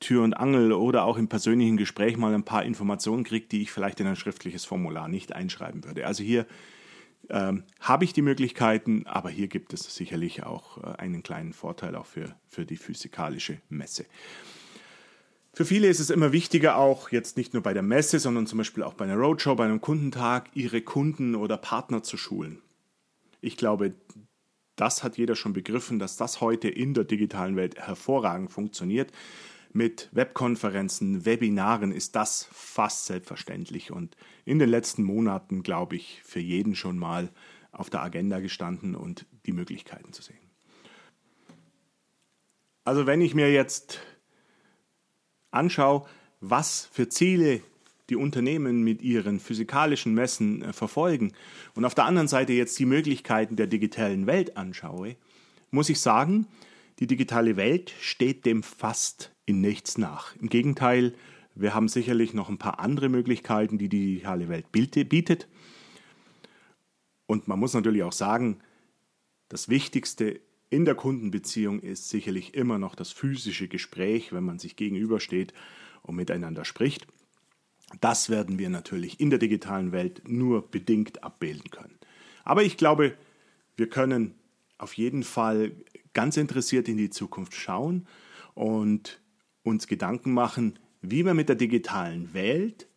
Tür 0.00 0.24
und 0.24 0.34
Angel 0.34 0.72
oder 0.72 1.04
auch 1.04 1.16
im 1.16 1.28
persönlichen 1.28 1.76
Gespräch 1.76 2.16
mal 2.16 2.34
ein 2.34 2.44
paar 2.44 2.64
Informationen 2.64 3.22
kriegt, 3.22 3.52
die 3.52 3.62
ich 3.62 3.70
vielleicht 3.70 4.00
in 4.00 4.06
ein 4.06 4.16
schriftliches 4.16 4.64
Formular 4.64 5.08
nicht 5.08 5.32
einschreiben 5.32 5.84
würde. 5.84 6.06
Also 6.06 6.24
hier 6.24 6.46
ähm, 7.28 7.64
habe 7.80 8.04
ich 8.04 8.12
die 8.12 8.22
Möglichkeiten, 8.22 9.06
aber 9.06 9.30
hier 9.30 9.46
gibt 9.46 9.72
es 9.72 9.82
sicherlich 9.94 10.42
auch 10.42 10.78
äh, 10.78 10.96
einen 10.98 11.22
kleinen 11.22 11.52
Vorteil 11.52 11.94
auch 11.94 12.06
für, 12.06 12.34
für 12.46 12.64
die 12.64 12.76
physikalische 12.76 13.60
Messe. 13.68 14.06
Für 15.54 15.66
viele 15.66 15.88
ist 15.88 16.00
es 16.00 16.08
immer 16.08 16.32
wichtiger, 16.32 16.76
auch 16.76 17.10
jetzt 17.10 17.36
nicht 17.36 17.52
nur 17.52 17.62
bei 17.62 17.74
der 17.74 17.82
Messe, 17.82 18.18
sondern 18.18 18.46
zum 18.46 18.56
Beispiel 18.56 18.82
auch 18.82 18.94
bei 18.94 19.04
einer 19.04 19.16
Roadshow, 19.16 19.54
bei 19.54 19.64
einem 19.64 19.82
Kundentag, 19.82 20.48
ihre 20.54 20.80
Kunden 20.80 21.34
oder 21.34 21.58
Partner 21.58 22.02
zu 22.02 22.16
schulen. 22.16 22.62
Ich 23.42 23.58
glaube, 23.58 23.94
das 24.76 25.02
hat 25.02 25.18
jeder 25.18 25.36
schon 25.36 25.52
begriffen, 25.52 25.98
dass 25.98 26.16
das 26.16 26.40
heute 26.40 26.68
in 26.68 26.94
der 26.94 27.04
digitalen 27.04 27.56
Welt 27.56 27.78
hervorragend 27.78 28.50
funktioniert. 28.50 29.12
Mit 29.74 30.08
Webkonferenzen, 30.12 31.26
Webinaren 31.26 31.92
ist 31.92 32.16
das 32.16 32.48
fast 32.50 33.06
selbstverständlich 33.06 33.90
und 33.90 34.16
in 34.46 34.58
den 34.58 34.70
letzten 34.70 35.02
Monaten, 35.02 35.62
glaube 35.62 35.96
ich, 35.96 36.22
für 36.24 36.40
jeden 36.40 36.74
schon 36.74 36.98
mal 36.98 37.30
auf 37.72 37.90
der 37.90 38.02
Agenda 38.02 38.40
gestanden 38.40 38.94
und 38.94 39.26
die 39.44 39.52
Möglichkeiten 39.52 40.14
zu 40.14 40.22
sehen. 40.22 40.38
Also 42.84 43.06
wenn 43.06 43.20
ich 43.20 43.34
mir 43.34 43.52
jetzt 43.52 44.00
anschaue, 45.52 46.06
was 46.40 46.88
für 46.92 47.08
Ziele 47.08 47.60
die 48.10 48.16
Unternehmen 48.16 48.82
mit 48.82 49.00
ihren 49.00 49.40
physikalischen 49.40 50.14
Messen 50.14 50.62
äh, 50.62 50.72
verfolgen 50.72 51.32
und 51.74 51.84
auf 51.84 51.94
der 51.94 52.04
anderen 52.04 52.28
Seite 52.28 52.52
jetzt 52.52 52.78
die 52.78 52.86
Möglichkeiten 52.86 53.56
der 53.56 53.66
digitalen 53.66 54.26
Welt 54.26 54.56
anschaue, 54.56 55.16
muss 55.70 55.88
ich 55.88 56.00
sagen, 56.00 56.46
die 56.98 57.06
digitale 57.06 57.56
Welt 57.56 57.92
steht 58.00 58.44
dem 58.44 58.62
fast 58.62 59.32
in 59.46 59.60
nichts 59.60 59.98
nach. 59.98 60.36
Im 60.36 60.48
Gegenteil, 60.48 61.14
wir 61.54 61.74
haben 61.74 61.88
sicherlich 61.88 62.34
noch 62.34 62.48
ein 62.48 62.58
paar 62.58 62.80
andere 62.80 63.08
Möglichkeiten, 63.08 63.78
die 63.78 63.88
die 63.88 64.14
digitale 64.14 64.48
Welt 64.48 64.70
bietet. 64.72 65.48
Und 67.26 67.48
man 67.48 67.58
muss 67.58 67.74
natürlich 67.74 68.02
auch 68.02 68.12
sagen, 68.12 68.60
das 69.48 69.68
Wichtigste 69.68 70.40
in 70.72 70.86
der 70.86 70.94
Kundenbeziehung 70.94 71.80
ist 71.80 72.08
sicherlich 72.08 72.54
immer 72.54 72.78
noch 72.78 72.94
das 72.94 73.12
physische 73.12 73.68
Gespräch, 73.68 74.32
wenn 74.32 74.44
man 74.44 74.58
sich 74.58 74.74
gegenübersteht 74.74 75.52
und 76.00 76.16
miteinander 76.16 76.64
spricht. 76.64 77.06
Das 78.00 78.30
werden 78.30 78.58
wir 78.58 78.70
natürlich 78.70 79.20
in 79.20 79.28
der 79.28 79.38
digitalen 79.38 79.92
Welt 79.92 80.22
nur 80.26 80.70
bedingt 80.70 81.22
abbilden 81.22 81.70
können. 81.70 81.98
Aber 82.42 82.62
ich 82.62 82.78
glaube, 82.78 83.14
wir 83.76 83.90
können 83.90 84.34
auf 84.78 84.94
jeden 84.94 85.24
Fall 85.24 85.72
ganz 86.14 86.38
interessiert 86.38 86.88
in 86.88 86.96
die 86.96 87.10
Zukunft 87.10 87.52
schauen 87.52 88.06
und 88.54 89.20
uns 89.64 89.86
Gedanken 89.86 90.32
machen, 90.32 90.78
wie 91.02 91.26
wir 91.26 91.34
mit 91.34 91.50
der 91.50 91.56
digitalen 91.56 92.32
Welt 92.32 92.88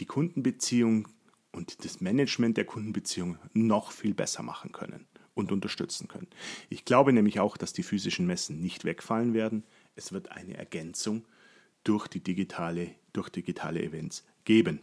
die 0.00 0.06
Kundenbeziehung 0.06 1.08
und 1.50 1.82
das 1.82 2.02
Management 2.02 2.58
der 2.58 2.66
Kundenbeziehung 2.66 3.38
noch 3.54 3.90
viel 3.90 4.12
besser 4.12 4.42
machen 4.42 4.70
können 4.72 5.06
und 5.34 5.52
unterstützen 5.52 6.08
können. 6.08 6.28
Ich 6.68 6.84
glaube 6.84 7.12
nämlich 7.12 7.40
auch, 7.40 7.56
dass 7.56 7.72
die 7.72 7.82
physischen 7.82 8.26
Messen 8.26 8.60
nicht 8.60 8.84
wegfallen 8.84 9.34
werden. 9.34 9.64
Es 9.94 10.12
wird 10.12 10.30
eine 10.32 10.56
Ergänzung 10.56 11.24
durch 11.84 12.08
die 12.08 12.20
digitale, 12.20 12.90
durch 13.12 13.28
digitale 13.28 13.82
Events 13.82 14.24
geben. 14.44 14.80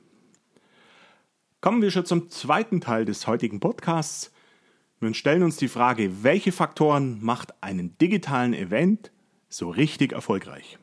Kommen 1.61 1.81
wir 1.81 1.91
schon 1.91 2.05
zum 2.05 2.29
zweiten 2.29 2.81
Teil 2.81 3.05
des 3.05 3.27
heutigen 3.27 3.59
Podcasts. 3.59 4.31
Wir 4.99 5.13
stellen 5.13 5.43
uns 5.43 5.57
die 5.57 5.67
Frage, 5.67 6.23
welche 6.23 6.51
Faktoren 6.51 7.23
macht 7.23 7.61
einen 7.63 7.97
digitalen 7.97 8.53
Event 8.53 9.11
so 9.49 9.69
richtig 9.69 10.13
erfolgreich? 10.13 10.77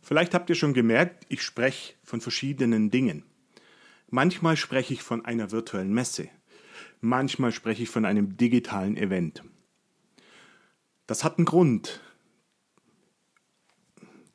Vielleicht 0.00 0.34
habt 0.34 0.48
ihr 0.50 0.56
schon 0.56 0.74
gemerkt, 0.74 1.26
ich 1.28 1.42
spreche 1.42 1.94
von 2.02 2.20
verschiedenen 2.20 2.90
Dingen. 2.90 3.24
Manchmal 4.08 4.56
spreche 4.56 4.94
ich 4.94 5.02
von 5.02 5.24
einer 5.24 5.50
virtuellen 5.50 5.92
Messe. 5.92 6.28
Manchmal 7.00 7.52
spreche 7.52 7.84
ich 7.84 7.88
von 7.88 8.04
einem 8.04 8.36
digitalen 8.36 8.96
Event. 8.96 9.44
Das 11.06 11.24
hat 11.24 11.38
einen 11.38 11.44
Grund. 11.44 12.00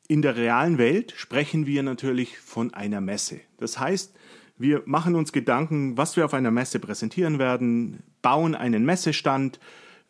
In 0.08 0.22
der 0.22 0.36
realen 0.36 0.78
Welt 0.78 1.14
sprechen 1.16 1.66
wir 1.66 1.82
natürlich 1.82 2.38
von 2.38 2.74
einer 2.74 3.00
Messe. 3.00 3.40
Das 3.58 3.78
heißt, 3.78 4.14
wir 4.56 4.82
machen 4.86 5.14
uns 5.14 5.32
Gedanken, 5.32 5.96
was 5.96 6.16
wir 6.16 6.24
auf 6.24 6.34
einer 6.34 6.50
Messe 6.50 6.78
präsentieren 6.78 7.38
werden, 7.38 8.02
bauen 8.22 8.54
einen 8.54 8.84
Messestand, 8.84 9.58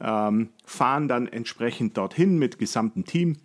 ähm, 0.01 0.51
fahren 0.65 1.09
dann 1.09 1.27
entsprechend 1.27 1.97
dorthin 1.97 2.39
mit 2.39 2.59
gesamtem 2.59 3.05
Team 3.05 3.37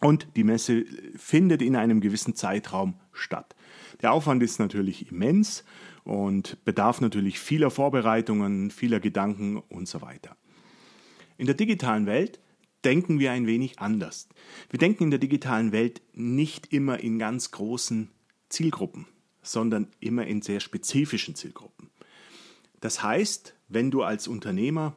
und 0.00 0.28
die 0.36 0.44
Messe 0.44 0.84
findet 1.16 1.62
in 1.62 1.76
einem 1.76 2.00
gewissen 2.00 2.34
Zeitraum 2.34 2.94
statt. 3.14 3.54
Der 4.02 4.12
Aufwand 4.12 4.42
ist 4.42 4.58
natürlich 4.58 5.10
immens 5.10 5.64
und 6.04 6.62
bedarf 6.64 7.00
natürlich 7.00 7.38
vieler 7.38 7.70
Vorbereitungen, 7.70 8.70
vieler 8.70 9.00
Gedanken 9.00 9.56
und 9.56 9.88
so 9.88 10.02
weiter. 10.02 10.36
In 11.36 11.46
der 11.46 11.54
digitalen 11.54 12.06
Welt 12.06 12.40
denken 12.84 13.18
wir 13.18 13.32
ein 13.32 13.46
wenig 13.46 13.78
anders. 13.78 14.28
Wir 14.70 14.78
denken 14.78 15.04
in 15.04 15.10
der 15.10 15.18
digitalen 15.18 15.72
Welt 15.72 16.02
nicht 16.12 16.72
immer 16.72 17.00
in 17.00 17.18
ganz 17.18 17.50
großen 17.50 18.10
Zielgruppen, 18.48 19.06
sondern 19.42 19.88
immer 20.00 20.26
in 20.26 20.42
sehr 20.42 20.60
spezifischen 20.60 21.34
Zielgruppen. 21.34 21.90
Das 22.80 23.02
heißt, 23.02 23.54
wenn 23.68 23.90
du 23.90 24.02
als 24.02 24.28
Unternehmer 24.28 24.94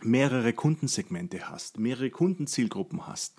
mehrere 0.00 0.52
Kundensegmente 0.52 1.50
hast, 1.50 1.78
mehrere 1.78 2.10
Kundenzielgruppen 2.10 3.06
hast, 3.06 3.34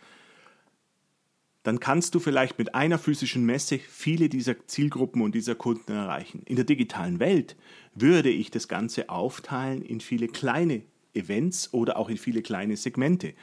dann 1.63 1.79
kannst 1.79 2.15
du 2.15 2.19
vielleicht 2.19 2.57
mit 2.57 2.73
einer 2.73 2.97
physischen 2.97 3.45
Messe 3.45 3.79
viele 3.79 4.29
dieser 4.29 4.67
Zielgruppen 4.67 5.21
und 5.21 5.35
dieser 5.35 5.55
Kunden 5.55 5.91
erreichen. 5.91 6.41
In 6.45 6.55
der 6.55 6.65
digitalen 6.65 7.19
Welt 7.19 7.55
würde 7.93 8.29
ich 8.29 8.49
das 8.49 8.67
Ganze 8.67 9.09
aufteilen 9.09 9.81
in 9.81 9.99
viele 9.99 10.27
kleine 10.27 10.83
Events 11.13 11.73
oder 11.73 11.97
auch 11.97 12.09
in 12.09 12.17
viele 12.17 12.41
kleine 12.41 12.77
Segmente. 12.77 13.33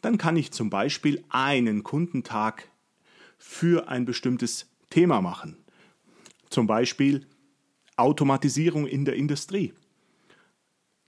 Dann 0.00 0.18
kann 0.18 0.36
ich 0.36 0.50
zum 0.50 0.70
Beispiel 0.70 1.24
einen 1.28 1.82
Kundentag 1.82 2.68
für 3.38 3.88
ein 3.88 4.04
bestimmtes 4.04 4.68
Thema 4.90 5.20
machen. 5.20 5.56
Zum 6.50 6.66
Beispiel 6.66 7.26
Automatisierung 7.96 8.86
in 8.86 9.04
der 9.04 9.14
Industrie 9.14 9.72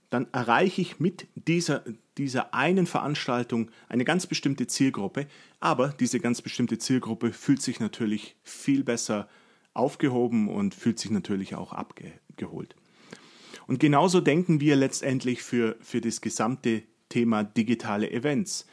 dann 0.09 0.27
erreiche 0.31 0.81
ich 0.81 0.99
mit 0.99 1.27
dieser, 1.35 1.83
dieser 2.19 2.53
einen 2.53 2.85
Veranstaltung 2.85 3.71
eine 3.87 4.03
ganz 4.05 4.27
bestimmte 4.27 4.67
Zielgruppe, 4.67 5.25
aber 5.59 5.89
diese 5.99 6.19
ganz 6.19 6.41
bestimmte 6.41 6.77
Zielgruppe 6.77 7.31
fühlt 7.31 7.61
sich 7.61 7.79
natürlich 7.79 8.35
viel 8.43 8.83
besser 8.83 9.29
aufgehoben 9.73 10.49
und 10.49 10.75
fühlt 10.75 10.99
sich 10.99 11.11
natürlich 11.11 11.55
auch 11.55 11.73
abgeholt. 11.73 12.75
Und 13.67 13.79
genauso 13.79 14.19
denken 14.19 14.59
wir 14.59 14.75
letztendlich 14.75 15.41
für, 15.41 15.77
für 15.79 16.01
das 16.01 16.21
gesamte 16.21 16.83
Thema 17.07 17.43
digitale 17.43 18.11
Events. 18.11 18.67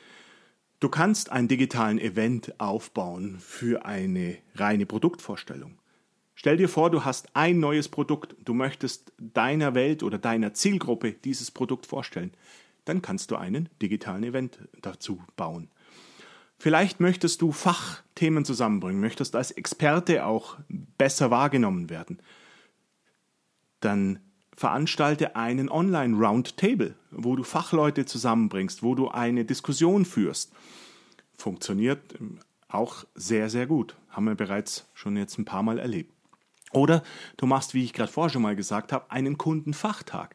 Du 0.80 0.88
kannst 0.88 1.30
einen 1.30 1.48
digitalen 1.48 1.98
Event 1.98 2.60
aufbauen 2.60 3.38
für 3.38 3.86
eine 3.86 4.38
reine 4.56 4.86
Produktvorstellung. 4.86 5.78
Stell 6.34 6.58
dir 6.58 6.68
vor, 6.68 6.90
du 6.90 7.04
hast 7.04 7.34
ein 7.34 7.60
neues 7.60 7.88
Produkt, 7.88 8.36
du 8.44 8.52
möchtest 8.52 9.12
deiner 9.18 9.74
Welt 9.74 10.02
oder 10.02 10.18
deiner 10.18 10.52
Zielgruppe 10.52 11.12
dieses 11.12 11.50
Produkt 11.50 11.86
vorstellen. 11.86 12.32
Dann 12.86 13.02
kannst 13.02 13.30
du 13.30 13.36
einen 13.36 13.68
digitalen 13.82 14.24
Event 14.24 14.58
dazu 14.80 15.22
bauen. 15.36 15.68
Vielleicht 16.58 17.00
möchtest 17.00 17.42
du 17.42 17.52
Fachthemen 17.52 18.46
zusammenbringen, 18.46 19.00
möchtest 19.00 19.36
als 19.36 19.50
Experte 19.50 20.24
auch 20.24 20.56
besser 20.68 21.30
wahrgenommen 21.30 21.90
werden. 21.90 22.22
Dann 23.80 24.20
veranstalte 24.56 25.36
einen 25.36 25.68
Online-Roundtable, 25.68 26.94
wo 27.10 27.36
du 27.36 27.42
Fachleute 27.42 28.06
zusammenbringst, 28.06 28.82
wo 28.82 28.94
du 28.94 29.08
eine 29.08 29.44
Diskussion 29.44 30.06
führst. 30.06 30.52
Funktioniert 31.36 32.14
auch 32.68 33.04
sehr, 33.14 33.50
sehr 33.50 33.66
gut. 33.66 33.96
Haben 34.08 34.26
wir 34.26 34.34
bereits 34.34 34.88
schon 34.94 35.16
jetzt 35.16 35.38
ein 35.38 35.44
paar 35.44 35.62
Mal 35.62 35.78
erlebt. 35.78 36.12
Oder 36.72 37.02
du 37.36 37.46
machst, 37.46 37.74
wie 37.74 37.84
ich 37.84 37.92
gerade 37.92 38.10
vorher 38.10 38.30
schon 38.30 38.42
mal 38.42 38.56
gesagt 38.56 38.92
habe, 38.92 39.10
einen 39.10 39.36
Kundenfachtag. 39.36 40.34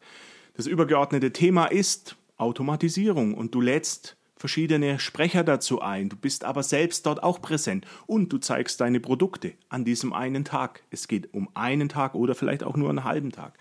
Das 0.53 0.67
übergeordnete 0.67 1.33
Thema 1.33 1.65
ist 1.65 2.15
Automatisierung 2.41 3.33
und 3.33 3.55
du 3.55 3.61
lädst 3.61 4.17
verschiedene 4.35 4.99
Sprecher 4.99 5.43
dazu 5.43 5.81
ein. 5.81 6.09
Du 6.09 6.17
bist 6.17 6.43
aber 6.43 6.63
selbst 6.63 7.05
dort 7.05 7.21
auch 7.21 7.41
präsent 7.41 7.85
und 8.07 8.33
du 8.33 8.39
zeigst 8.39 8.81
deine 8.81 8.99
Produkte 8.99 9.53
an 9.69 9.85
diesem 9.85 10.13
einen 10.13 10.43
Tag. 10.43 10.83
Es 10.89 11.07
geht 11.07 11.33
um 11.33 11.49
einen 11.53 11.89
Tag 11.89 12.15
oder 12.15 12.33
vielleicht 12.33 12.63
auch 12.63 12.75
nur 12.75 12.89
einen 12.89 13.03
halben 13.03 13.31
Tag. 13.31 13.57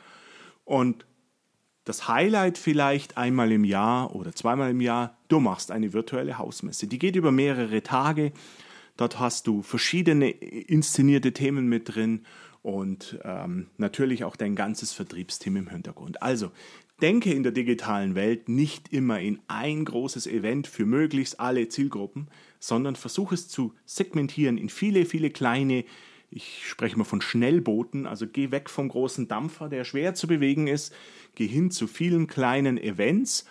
Und 0.64 1.04
das 1.84 2.08
Highlight 2.08 2.56
vielleicht 2.56 3.16
einmal 3.16 3.52
im 3.52 3.64
Jahr 3.64 4.14
oder 4.14 4.34
zweimal 4.34 4.70
im 4.70 4.80
Jahr, 4.80 5.18
du 5.28 5.40
machst 5.40 5.70
eine 5.70 5.92
virtuelle 5.92 6.38
Hausmesse. 6.38 6.87
Die 6.87 6.99
geht 6.99 7.16
über 7.16 7.30
mehrere 7.30 7.82
Tage. 7.82 8.32
Dort 8.96 9.18
hast 9.18 9.46
du 9.46 9.62
verschiedene 9.62 10.30
inszenierte 10.30 11.32
Themen 11.32 11.68
mit 11.68 11.94
drin 11.94 12.25
und 12.62 13.18
ähm, 13.25 13.68
natürlich 13.78 14.25
auch 14.25 14.37
dein 14.37 14.54
ganzes 14.54 14.92
Vertriebsteam 14.92 15.56
im 15.56 15.68
Hintergrund. 15.68 16.22
Also 16.22 16.50
denke 17.00 17.33
in 17.33 17.42
der 17.42 17.52
digitalen 17.52 18.14
Welt 18.14 18.49
nicht 18.49 18.92
immer 18.92 19.21
in 19.21 19.40
ein 19.49 19.85
großes 19.85 20.26
Event 20.26 20.66
für 20.66 20.87
möglichst 20.87 21.40
alle 21.40 21.69
Zielgruppen, 21.69 22.28
sondern 22.59 22.97
versuche 22.97 23.35
es 23.35 23.49
zu 23.49 23.75
segmentieren 23.85 24.59
in 24.59 24.69
viele, 24.69 25.04
viele 25.04 25.30
kleine, 25.30 25.85
ich 26.30 26.66
spreche 26.66 26.97
mal 26.97 27.04
von 27.04 27.21
Schnellbooten, 27.21 28.07
also 28.07 28.26
geh 28.26 28.50
weg 28.50 28.71
vom 28.71 28.88
großen 28.88 29.28
Dampfer, 29.28 29.69
der 29.69 29.85
schwer 29.85 30.14
zu 30.14 30.26
bewegen 30.26 30.66
ist, 30.66 30.95
geh 31.35 31.47
hin 31.47 31.71
zu 31.71 31.87
vielen 31.87 32.26
kleinen 32.26 32.78
Events, 32.78 33.47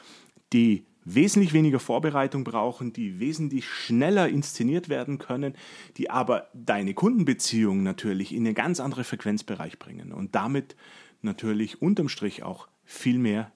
die 0.53 0.86
wesentlich 1.06 1.53
weniger 1.53 1.79
Vorbereitung 1.79 2.44
brauchen, 2.44 2.94
die 2.94 3.20
wesentlich 3.20 3.68
schneller 3.68 4.29
inszeniert 4.29 4.89
werden 4.89 5.18
können, 5.18 5.56
die 5.98 6.10
aber 6.10 6.50
deine 6.53 6.94
Kundenbeziehung 6.94 7.84
natürlich 7.84 8.34
in 8.34 8.46
einen 8.46 8.56
ganz 8.56 8.79
anderen 8.79 9.03
Frequenzbereich 9.03 9.79
bringen 9.79 10.12
und 10.12 10.36
damit 10.36 10.75
natürlich 11.22 11.82
unterm 11.82 12.10
Strich 12.10 12.44
auch 12.44 12.68
viel 12.89 13.19
mehr 13.19 13.51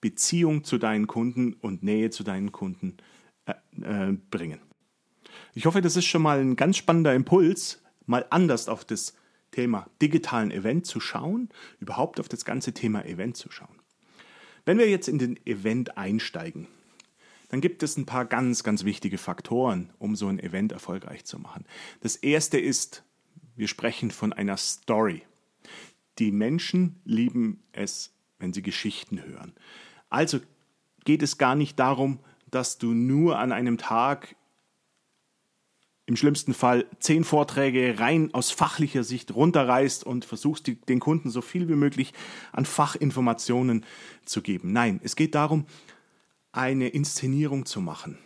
Beziehung 0.00 0.62
zu 0.64 0.76
deinen 0.76 1.06
Kunden 1.06 1.54
und 1.54 1.82
Nähe 1.82 2.10
zu 2.10 2.22
deinen 2.22 2.52
Kunden 2.52 2.98
äh, 3.46 3.54
äh, 3.80 4.12
bringen. 4.30 4.60
Ich 5.54 5.64
hoffe, 5.64 5.80
das 5.80 5.96
ist 5.96 6.04
schon 6.04 6.20
mal 6.20 6.38
ein 6.38 6.54
ganz 6.54 6.76
spannender 6.76 7.14
Impuls, 7.14 7.82
mal 8.04 8.26
anders 8.28 8.68
auf 8.68 8.84
das 8.84 9.14
Thema 9.52 9.88
digitalen 10.02 10.50
Event 10.50 10.84
zu 10.84 11.00
schauen, 11.00 11.48
überhaupt 11.80 12.20
auf 12.20 12.28
das 12.28 12.44
ganze 12.44 12.74
Thema 12.74 13.06
Event 13.06 13.38
zu 13.38 13.50
schauen. 13.50 13.80
Wenn 14.66 14.78
wir 14.78 14.90
jetzt 14.90 15.08
in 15.08 15.18
den 15.18 15.38
Event 15.46 15.96
einsteigen, 15.96 16.68
dann 17.48 17.62
gibt 17.62 17.82
es 17.82 17.96
ein 17.96 18.06
paar 18.06 18.26
ganz, 18.26 18.64
ganz 18.64 18.84
wichtige 18.84 19.16
Faktoren, 19.16 19.90
um 19.98 20.14
so 20.14 20.28
ein 20.28 20.38
Event 20.38 20.72
erfolgreich 20.72 21.24
zu 21.24 21.38
machen. 21.38 21.64
Das 22.00 22.16
erste 22.16 22.58
ist, 22.58 23.02
wir 23.56 23.68
sprechen 23.68 24.10
von 24.10 24.32
einer 24.32 24.58
Story. 24.58 25.22
Die 26.18 26.32
Menschen 26.32 27.00
lieben 27.04 27.62
es, 27.72 28.12
wenn 28.38 28.52
sie 28.52 28.62
Geschichten 28.62 29.22
hören. 29.22 29.52
Also 30.10 30.40
geht 31.04 31.22
es 31.22 31.38
gar 31.38 31.54
nicht 31.54 31.78
darum, 31.78 32.20
dass 32.50 32.78
du 32.78 32.92
nur 32.92 33.38
an 33.38 33.52
einem 33.52 33.78
Tag 33.78 34.36
im 36.06 36.16
schlimmsten 36.16 36.52
Fall 36.52 36.86
zehn 36.98 37.24
Vorträge 37.24 37.98
rein 37.98 38.32
aus 38.34 38.50
fachlicher 38.50 39.04
Sicht 39.04 39.34
runterreißt 39.34 40.04
und 40.04 40.24
versuchst, 40.24 40.66
die, 40.66 40.74
den 40.74 41.00
Kunden 41.00 41.30
so 41.30 41.40
viel 41.40 41.68
wie 41.68 41.76
möglich 41.76 42.12
an 42.52 42.66
Fachinformationen 42.66 43.84
zu 44.24 44.42
geben. 44.42 44.72
Nein, 44.72 45.00
es 45.02 45.16
geht 45.16 45.34
darum, 45.34 45.66
eine 46.52 46.88
Inszenierung 46.88 47.64
zu 47.64 47.80
machen. 47.80 48.18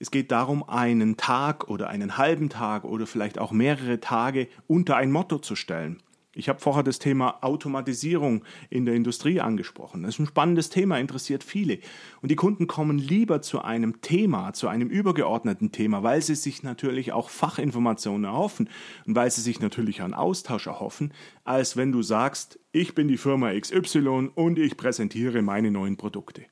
Es 0.00 0.10
geht 0.10 0.32
darum, 0.32 0.68
einen 0.68 1.16
Tag 1.16 1.68
oder 1.68 1.88
einen 1.88 2.18
halben 2.18 2.50
Tag 2.50 2.82
oder 2.84 3.06
vielleicht 3.06 3.38
auch 3.38 3.52
mehrere 3.52 4.00
Tage 4.00 4.48
unter 4.66 4.96
ein 4.96 5.12
Motto 5.12 5.38
zu 5.38 5.54
stellen. 5.54 6.02
Ich 6.34 6.48
habe 6.48 6.60
vorher 6.60 6.82
das 6.82 6.98
Thema 6.98 7.42
Automatisierung 7.42 8.42
in 8.70 8.86
der 8.86 8.94
Industrie 8.94 9.40
angesprochen. 9.40 10.02
Das 10.02 10.14
ist 10.14 10.18
ein 10.18 10.26
spannendes 10.26 10.70
Thema, 10.70 10.98
interessiert 10.98 11.44
viele. 11.44 11.78
Und 12.22 12.30
die 12.30 12.36
Kunden 12.36 12.66
kommen 12.66 12.98
lieber 12.98 13.42
zu 13.42 13.60
einem 13.60 14.00
Thema, 14.00 14.54
zu 14.54 14.68
einem 14.68 14.88
übergeordneten 14.88 15.72
Thema, 15.72 16.02
weil 16.02 16.22
sie 16.22 16.34
sich 16.34 16.62
natürlich 16.62 17.12
auch 17.12 17.28
Fachinformationen 17.28 18.24
erhoffen 18.24 18.70
und 19.06 19.14
weil 19.14 19.30
sie 19.30 19.42
sich 19.42 19.60
natürlich 19.60 20.00
einen 20.00 20.14
Austausch 20.14 20.66
erhoffen, 20.66 21.12
als 21.44 21.76
wenn 21.76 21.92
du 21.92 22.02
sagst, 22.02 22.58
ich 22.72 22.94
bin 22.94 23.08
die 23.08 23.18
Firma 23.18 23.52
XY 23.52 24.30
und 24.34 24.58
ich 24.58 24.78
präsentiere 24.78 25.42
meine 25.42 25.70
neuen 25.70 25.98
Produkte. 25.98 26.46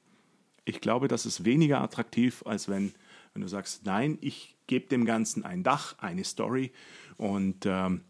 Ich 0.67 0.83
glaube, 0.83 1.09
das 1.09 1.25
ist 1.25 1.47
weniger 1.47 1.81
attraktiv, 1.81 2.43
als 2.45 2.69
wenn, 2.69 2.93
wenn 3.33 3.41
du 3.41 3.49
sagst, 3.49 3.87
nein, 3.87 4.19
ich 4.21 4.57
gebe 4.67 4.89
dem 4.89 5.07
Ganzen 5.07 5.43
ein 5.43 5.63
Dach, 5.63 5.97
eine 5.99 6.25
Story 6.25 6.71
und 7.17 7.65
ähm, 7.65 8.03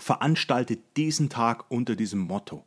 veranstaltet 0.00 0.80
diesen 0.96 1.28
Tag 1.28 1.70
unter 1.70 1.96
diesem 1.96 2.20
Motto. 2.20 2.64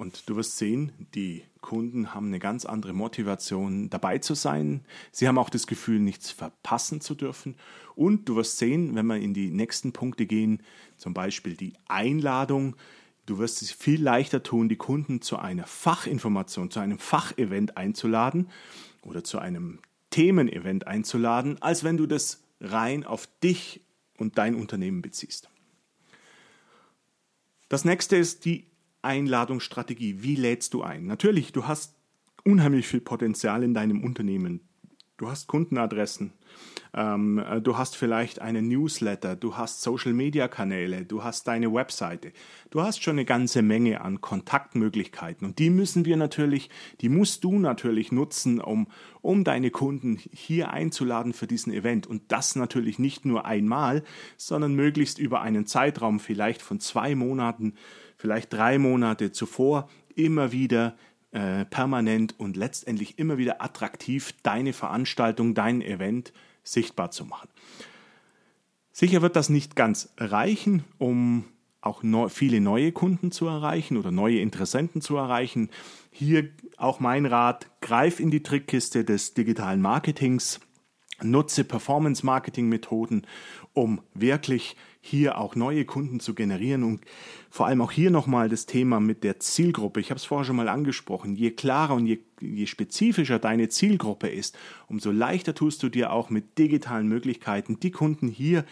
Und 0.00 0.30
du 0.30 0.36
wirst 0.36 0.56
sehen, 0.56 0.92
die 1.14 1.44
Kunden 1.60 2.14
haben 2.14 2.28
eine 2.28 2.38
ganz 2.38 2.64
andere 2.64 2.94
Motivation, 2.94 3.90
dabei 3.90 4.16
zu 4.16 4.34
sein. 4.34 4.80
Sie 5.12 5.28
haben 5.28 5.36
auch 5.36 5.50
das 5.50 5.66
Gefühl, 5.66 6.00
nichts 6.00 6.30
verpassen 6.30 7.02
zu 7.02 7.14
dürfen. 7.14 7.54
Und 7.96 8.26
du 8.26 8.36
wirst 8.36 8.56
sehen, 8.56 8.94
wenn 8.94 9.04
wir 9.06 9.18
in 9.18 9.34
die 9.34 9.50
nächsten 9.50 9.92
Punkte 9.92 10.24
gehen, 10.24 10.62
zum 10.96 11.12
Beispiel 11.12 11.54
die 11.54 11.74
Einladung, 11.86 12.76
du 13.26 13.38
wirst 13.38 13.60
es 13.60 13.72
viel 13.72 14.02
leichter 14.02 14.42
tun, 14.42 14.70
die 14.70 14.76
Kunden 14.76 15.20
zu 15.20 15.38
einer 15.38 15.66
Fachinformation, 15.66 16.70
zu 16.70 16.80
einem 16.80 16.98
Fachevent 16.98 17.76
einzuladen 17.76 18.48
oder 19.02 19.22
zu 19.22 19.38
einem 19.38 19.80
Themenevent 20.08 20.86
einzuladen, 20.86 21.60
als 21.60 21.84
wenn 21.84 21.98
du 21.98 22.06
das 22.06 22.42
rein 22.60 23.04
auf 23.04 23.28
dich 23.42 23.82
und 24.16 24.38
dein 24.38 24.54
Unternehmen 24.54 25.02
beziehst. 25.02 25.50
Das 27.70 27.84
nächste 27.84 28.16
ist 28.16 28.44
die 28.46 28.66
Einladungsstrategie. 29.00 30.24
Wie 30.24 30.34
lädst 30.34 30.74
du 30.74 30.82
ein? 30.82 31.06
Natürlich, 31.06 31.52
du 31.52 31.68
hast 31.68 31.94
unheimlich 32.44 32.88
viel 32.88 33.00
Potenzial 33.00 33.62
in 33.62 33.74
deinem 33.74 34.02
Unternehmen. 34.02 34.60
Du 35.16 35.30
hast 35.30 35.46
Kundenadressen, 35.46 36.32
ähm, 36.94 37.38
äh, 37.38 37.60
du 37.60 37.78
hast 37.78 37.96
vielleicht 37.96 38.40
einen 38.40 38.68
Newsletter, 38.68 39.36
du 39.36 39.56
hast 39.56 39.82
Social-Media-Kanäle, 39.82 41.04
du 41.04 41.22
hast 41.22 41.46
deine 41.46 41.72
Webseite. 41.72 42.32
Du 42.70 42.82
hast 42.82 43.02
schon 43.02 43.14
eine 43.14 43.24
ganze 43.24 43.62
Menge 43.62 44.00
an 44.00 44.20
Kontaktmöglichkeiten 44.20 45.46
und 45.46 45.58
die 45.58 45.70
müssen 45.70 46.04
wir 46.04 46.16
natürlich, 46.16 46.70
die 47.00 47.08
musst 47.08 47.44
du 47.44 47.58
natürlich 47.58 48.12
nutzen, 48.12 48.60
um, 48.60 48.88
um 49.20 49.44
deine 49.44 49.70
Kunden 49.70 50.18
hier 50.32 50.70
einzuladen 50.72 51.32
für 51.32 51.46
diesen 51.46 51.72
Event. 51.72 52.06
Und 52.06 52.22
das 52.28 52.56
natürlich 52.56 52.98
nicht 52.98 53.24
nur 53.24 53.44
einmal, 53.44 54.02
sondern 54.36 54.74
möglichst 54.74 55.18
über 55.18 55.42
einen 55.42 55.66
Zeitraum 55.66 56.18
vielleicht 56.20 56.62
von 56.62 56.80
zwei 56.80 57.14
Monaten, 57.14 57.74
vielleicht 58.16 58.52
drei 58.52 58.78
Monate 58.78 59.32
zuvor 59.32 59.88
immer 60.14 60.52
wieder 60.52 60.96
äh, 61.32 61.64
permanent 61.64 62.34
und 62.38 62.56
letztendlich 62.56 63.18
immer 63.18 63.38
wieder 63.38 63.62
attraktiv 63.62 64.34
deine 64.42 64.72
Veranstaltung, 64.72 65.54
dein 65.54 65.80
Event 65.80 66.32
sichtbar 66.72 67.10
zu 67.10 67.24
machen. 67.24 67.48
Sicher 68.92 69.22
wird 69.22 69.36
das 69.36 69.48
nicht 69.48 69.76
ganz 69.76 70.12
reichen, 70.18 70.84
um 70.98 71.44
auch 71.80 72.02
neu, 72.02 72.28
viele 72.28 72.60
neue 72.60 72.92
Kunden 72.92 73.32
zu 73.32 73.46
erreichen 73.46 73.96
oder 73.96 74.10
neue 74.10 74.40
Interessenten 74.40 75.00
zu 75.00 75.16
erreichen. 75.16 75.70
Hier 76.10 76.50
auch 76.76 77.00
mein 77.00 77.24
Rat, 77.26 77.66
greif 77.80 78.20
in 78.20 78.30
die 78.30 78.42
Trickkiste 78.42 79.04
des 79.04 79.32
digitalen 79.34 79.80
Marketings, 79.80 80.60
nutze 81.22 81.64
Performance-Marketing-Methoden, 81.64 83.26
um 83.72 84.02
wirklich 84.14 84.76
hier 85.00 85.38
auch 85.38 85.56
neue 85.56 85.84
Kunden 85.86 86.20
zu 86.20 86.34
generieren 86.34 86.82
und 86.82 87.00
vor 87.48 87.66
allem 87.66 87.80
auch 87.80 87.90
hier 87.90 88.10
nochmal 88.10 88.48
das 88.48 88.66
Thema 88.66 89.00
mit 89.00 89.24
der 89.24 89.40
Zielgruppe. 89.40 90.00
Ich 90.00 90.10
habe 90.10 90.18
es 90.18 90.26
vorher 90.26 90.44
schon 90.44 90.56
mal 90.56 90.68
angesprochen. 90.68 91.34
Je 91.34 91.50
klarer 91.52 91.94
und 91.94 92.06
je, 92.06 92.18
je 92.40 92.66
spezifischer 92.66 93.38
deine 93.38 93.70
Zielgruppe 93.70 94.28
ist, 94.28 94.58
umso 94.88 95.10
leichter 95.10 95.54
tust 95.54 95.82
du 95.82 95.88
dir 95.88 96.12
auch 96.12 96.28
mit 96.28 96.58
digitalen 96.58 97.08
Möglichkeiten, 97.08 97.80
die 97.80 97.90
Kunden 97.90 98.28
hier 98.28 98.64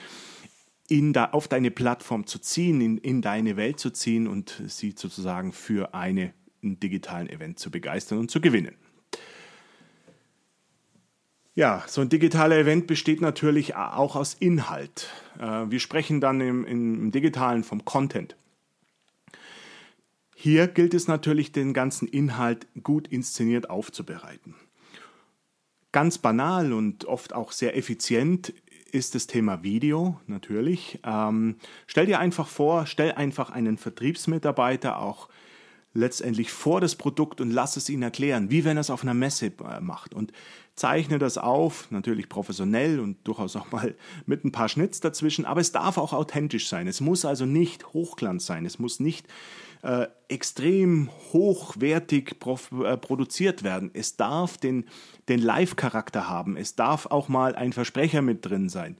in 0.88 1.12
da, 1.12 1.26
auf 1.26 1.48
deine 1.48 1.70
Plattform 1.70 2.26
zu 2.26 2.38
ziehen, 2.38 2.80
in, 2.80 2.98
in 2.98 3.22
deine 3.22 3.56
Welt 3.56 3.80
zu 3.80 3.90
ziehen 3.90 4.26
und 4.26 4.62
sie 4.66 4.94
sozusagen 4.96 5.52
für 5.52 5.94
eine, 5.94 6.34
einen 6.62 6.78
digitalen 6.78 7.28
Event 7.28 7.58
zu 7.58 7.70
begeistern 7.70 8.18
und 8.18 8.30
zu 8.30 8.40
gewinnen. 8.40 8.74
Ja, 11.58 11.82
so 11.88 12.02
ein 12.02 12.08
digitaler 12.08 12.56
Event 12.56 12.86
besteht 12.86 13.20
natürlich 13.20 13.74
auch 13.74 14.14
aus 14.14 14.34
Inhalt. 14.34 15.08
Äh, 15.40 15.68
wir 15.68 15.80
sprechen 15.80 16.20
dann 16.20 16.40
im, 16.40 16.64
im 16.64 17.10
digitalen 17.10 17.64
vom 17.64 17.84
Content. 17.84 18.36
Hier 20.36 20.68
gilt 20.68 20.94
es 20.94 21.08
natürlich, 21.08 21.50
den 21.50 21.74
ganzen 21.74 22.06
Inhalt 22.06 22.68
gut 22.84 23.08
inszeniert 23.08 23.70
aufzubereiten. 23.70 24.54
Ganz 25.90 26.18
banal 26.18 26.72
und 26.72 27.06
oft 27.06 27.32
auch 27.32 27.50
sehr 27.50 27.76
effizient 27.76 28.54
ist 28.92 29.16
das 29.16 29.26
Thema 29.26 29.64
Video 29.64 30.20
natürlich. 30.28 31.00
Ähm, 31.04 31.56
stell 31.88 32.06
dir 32.06 32.20
einfach 32.20 32.46
vor, 32.46 32.86
stell 32.86 33.10
einfach 33.10 33.50
einen 33.50 33.78
Vertriebsmitarbeiter 33.78 35.00
auch 35.00 35.28
letztendlich 35.98 36.52
vor 36.52 36.80
das 36.80 36.94
Produkt 36.96 37.40
und 37.40 37.50
lass 37.50 37.76
es 37.76 37.88
ihn 37.88 38.02
erklären, 38.02 38.50
wie 38.50 38.64
wenn 38.64 38.76
er 38.76 38.82
es 38.82 38.90
auf 38.90 39.02
einer 39.02 39.14
Messe 39.14 39.46
äh, 39.46 39.80
macht. 39.80 40.14
Und 40.14 40.32
zeichne 40.76 41.18
das 41.18 41.38
auf, 41.38 41.90
natürlich 41.90 42.28
professionell 42.28 43.00
und 43.00 43.16
durchaus 43.24 43.56
auch 43.56 43.70
mal 43.72 43.94
mit 44.26 44.44
ein 44.44 44.52
paar 44.52 44.68
Schnitz 44.68 45.00
dazwischen, 45.00 45.44
aber 45.44 45.60
es 45.60 45.72
darf 45.72 45.98
auch 45.98 46.12
authentisch 46.12 46.68
sein. 46.68 46.86
Es 46.86 47.00
muss 47.00 47.24
also 47.24 47.46
nicht 47.46 47.92
Hochglanz 47.92 48.46
sein. 48.46 48.64
Es 48.64 48.78
muss 48.78 49.00
nicht 49.00 49.26
äh, 49.82 50.06
extrem 50.28 51.10
hochwertig 51.32 52.36
äh, 52.44 52.96
produziert 52.96 53.64
werden. 53.64 53.90
Es 53.92 54.16
darf 54.16 54.56
den, 54.56 54.84
den 55.28 55.40
Live-Charakter 55.40 56.28
haben. 56.28 56.56
Es 56.56 56.76
darf 56.76 57.06
auch 57.06 57.28
mal 57.28 57.56
ein 57.56 57.72
Versprecher 57.72 58.22
mit 58.22 58.46
drin 58.46 58.68
sein. 58.68 58.96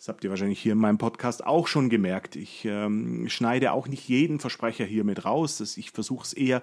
Das 0.00 0.08
habt 0.08 0.24
ihr 0.24 0.30
wahrscheinlich 0.30 0.58
hier 0.58 0.72
in 0.72 0.78
meinem 0.78 0.96
Podcast 0.96 1.44
auch 1.44 1.66
schon 1.66 1.90
gemerkt. 1.90 2.34
Ich 2.34 2.64
ähm, 2.64 3.28
schneide 3.28 3.72
auch 3.72 3.86
nicht 3.86 4.08
jeden 4.08 4.40
Versprecher 4.40 4.86
hier 4.86 5.04
mit 5.04 5.26
raus. 5.26 5.60
Ich 5.76 5.90
versuche 5.90 6.24
es 6.24 6.32
eher 6.32 6.62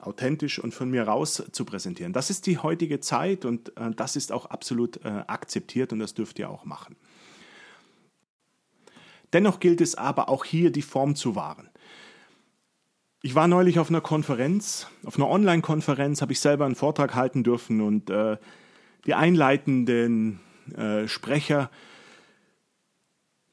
authentisch 0.00 0.58
und 0.58 0.72
von 0.72 0.90
mir 0.90 1.02
raus 1.02 1.44
zu 1.52 1.66
präsentieren. 1.66 2.14
Das 2.14 2.30
ist 2.30 2.46
die 2.46 2.56
heutige 2.56 2.98
Zeit 3.00 3.44
und 3.44 3.76
äh, 3.76 3.90
das 3.94 4.16
ist 4.16 4.32
auch 4.32 4.46
absolut 4.46 5.04
äh, 5.04 5.22
akzeptiert 5.26 5.92
und 5.92 5.98
das 5.98 6.14
dürft 6.14 6.38
ihr 6.38 6.48
auch 6.48 6.64
machen. 6.64 6.96
Dennoch 9.34 9.60
gilt 9.60 9.82
es 9.82 9.94
aber 9.94 10.30
auch 10.30 10.46
hier 10.46 10.72
die 10.72 10.80
Form 10.80 11.14
zu 11.14 11.36
wahren. 11.36 11.68
Ich 13.20 13.34
war 13.34 13.48
neulich 13.48 13.78
auf 13.78 13.90
einer 13.90 14.00
Konferenz, 14.00 14.86
auf 15.04 15.16
einer 15.16 15.28
Online-Konferenz, 15.28 16.22
habe 16.22 16.32
ich 16.32 16.40
selber 16.40 16.64
einen 16.64 16.74
Vortrag 16.74 17.14
halten 17.14 17.44
dürfen 17.44 17.82
und 17.82 18.08
äh, 18.08 18.38
die 19.04 19.12
einleitenden 19.12 20.40
äh, 20.74 21.06
Sprecher, 21.06 21.70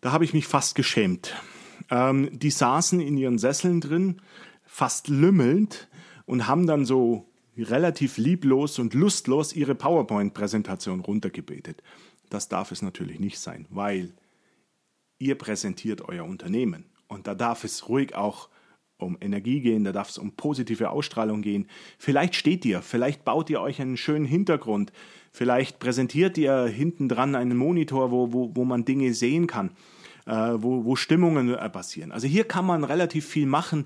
da 0.05 0.11
habe 0.11 0.23
ich 0.23 0.35
mich 0.35 0.45
fast 0.45 0.75
geschämt. 0.75 1.33
Ähm, 1.89 2.29
die 2.31 2.51
saßen 2.51 2.99
in 2.99 3.17
ihren 3.17 3.39
Sesseln 3.39 3.81
drin, 3.81 4.21
fast 4.63 5.07
lümmelnd 5.07 5.87
und 6.27 6.47
haben 6.47 6.67
dann 6.67 6.85
so 6.85 7.25
relativ 7.57 8.17
lieblos 8.17 8.77
und 8.77 8.93
lustlos 8.93 9.55
ihre 9.55 9.73
PowerPoint-Präsentation 9.73 10.99
runtergebetet. 10.99 11.81
Das 12.29 12.49
darf 12.49 12.71
es 12.71 12.83
natürlich 12.83 13.19
nicht 13.19 13.39
sein, 13.39 13.65
weil 13.71 14.13
ihr 15.17 15.39
präsentiert 15.39 16.03
euer 16.07 16.25
Unternehmen 16.25 16.85
und 17.07 17.25
da 17.25 17.33
darf 17.33 17.63
es 17.63 17.89
ruhig 17.89 18.13
auch 18.13 18.49
um 18.97 19.17
Energie 19.19 19.61
gehen, 19.61 19.83
da 19.83 19.91
darf 19.91 20.09
es 20.09 20.17
um 20.17 20.33
positive 20.33 20.89
Ausstrahlung 20.89 21.41
gehen. 21.41 21.67
Vielleicht 21.97 22.35
steht 22.35 22.63
ihr, 22.63 22.81
vielleicht 22.81 23.25
baut 23.25 23.49
ihr 23.49 23.59
euch 23.59 23.81
einen 23.81 23.97
schönen 23.97 24.25
Hintergrund, 24.25 24.91
vielleicht 25.31 25.79
präsentiert 25.79 26.37
ihr 26.37 26.65
hinten 26.65 27.09
dran 27.09 27.35
einen 27.35 27.57
Monitor, 27.57 28.11
wo, 28.11 28.31
wo, 28.31 28.55
wo 28.55 28.65
man 28.65 28.85
Dinge 28.85 29.13
sehen 29.13 29.47
kann, 29.47 29.71
wo, 30.31 30.85
wo 30.85 30.95
Stimmungen 30.95 31.53
äh, 31.53 31.69
passieren. 31.69 32.11
Also 32.11 32.27
hier 32.27 32.45
kann 32.45 32.65
man 32.65 32.83
relativ 32.83 33.25
viel 33.25 33.45
machen, 33.45 33.85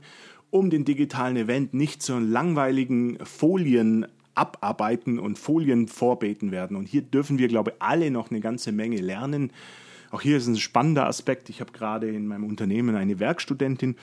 um 0.50 0.70
den 0.70 0.86
digitalen 0.86 1.38
Event 1.38 1.74
nicht 1.74 2.02
zu 2.02 2.18
langweiligen 2.18 3.18
Folien 3.24 4.08
abarbeiten 4.36 5.20
und 5.20 5.38
Folien 5.38 5.88
vorbeten 5.88 6.52
werden. 6.52 6.78
Und 6.78 6.88
hier 6.88 7.02
dürfen 7.02 7.38
wir, 7.38 7.48
glaube 7.48 7.72
ich, 7.72 7.82
alle 7.82 8.10
noch 8.10 8.32
eine 8.32 8.40
ganze 8.40 8.72
Menge 8.72 8.98
lernen. 8.98 9.52
Auch 10.12 10.22
hier 10.22 10.38
ist 10.38 10.48
ein 10.48 10.58
spannender 10.58 11.06
Aspekt. 11.08 11.50
Ich 11.50 11.62
habe 11.62 11.72
gerade 11.72 12.10
in 12.10 12.26
meinem 12.26 12.46
Unternehmen 12.46 12.96
eine 12.96 13.20
Werkstudentin, 13.20 13.96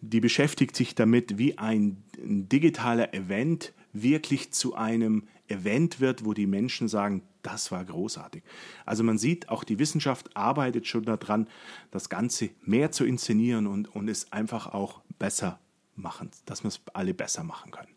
die 0.00 0.20
beschäftigt 0.20 0.76
sich 0.76 0.94
damit, 0.94 1.38
wie 1.38 1.56
ein 1.58 2.02
digitaler 2.18 3.14
Event 3.14 3.72
wirklich 3.92 4.50
zu 4.50 4.74
einem 4.74 5.22
Event 5.48 6.00
wird, 6.00 6.24
wo 6.24 6.32
die 6.32 6.46
Menschen 6.46 6.88
sagen, 6.88 7.22
das 7.42 7.70
war 7.70 7.84
großartig. 7.84 8.42
Also 8.86 9.04
man 9.04 9.18
sieht, 9.18 9.48
auch 9.48 9.64
die 9.64 9.78
Wissenschaft 9.78 10.36
arbeitet 10.36 10.86
schon 10.86 11.04
daran, 11.04 11.48
das 11.90 12.08
Ganze 12.08 12.50
mehr 12.62 12.90
zu 12.90 13.04
inszenieren 13.04 13.66
und, 13.66 13.94
und 13.94 14.08
es 14.08 14.32
einfach 14.32 14.68
auch 14.68 15.02
besser 15.18 15.60
machen, 15.94 16.30
dass 16.46 16.64
wir 16.64 16.68
es 16.68 16.80
alle 16.92 17.14
besser 17.14 17.44
machen 17.44 17.70
können. 17.70 17.94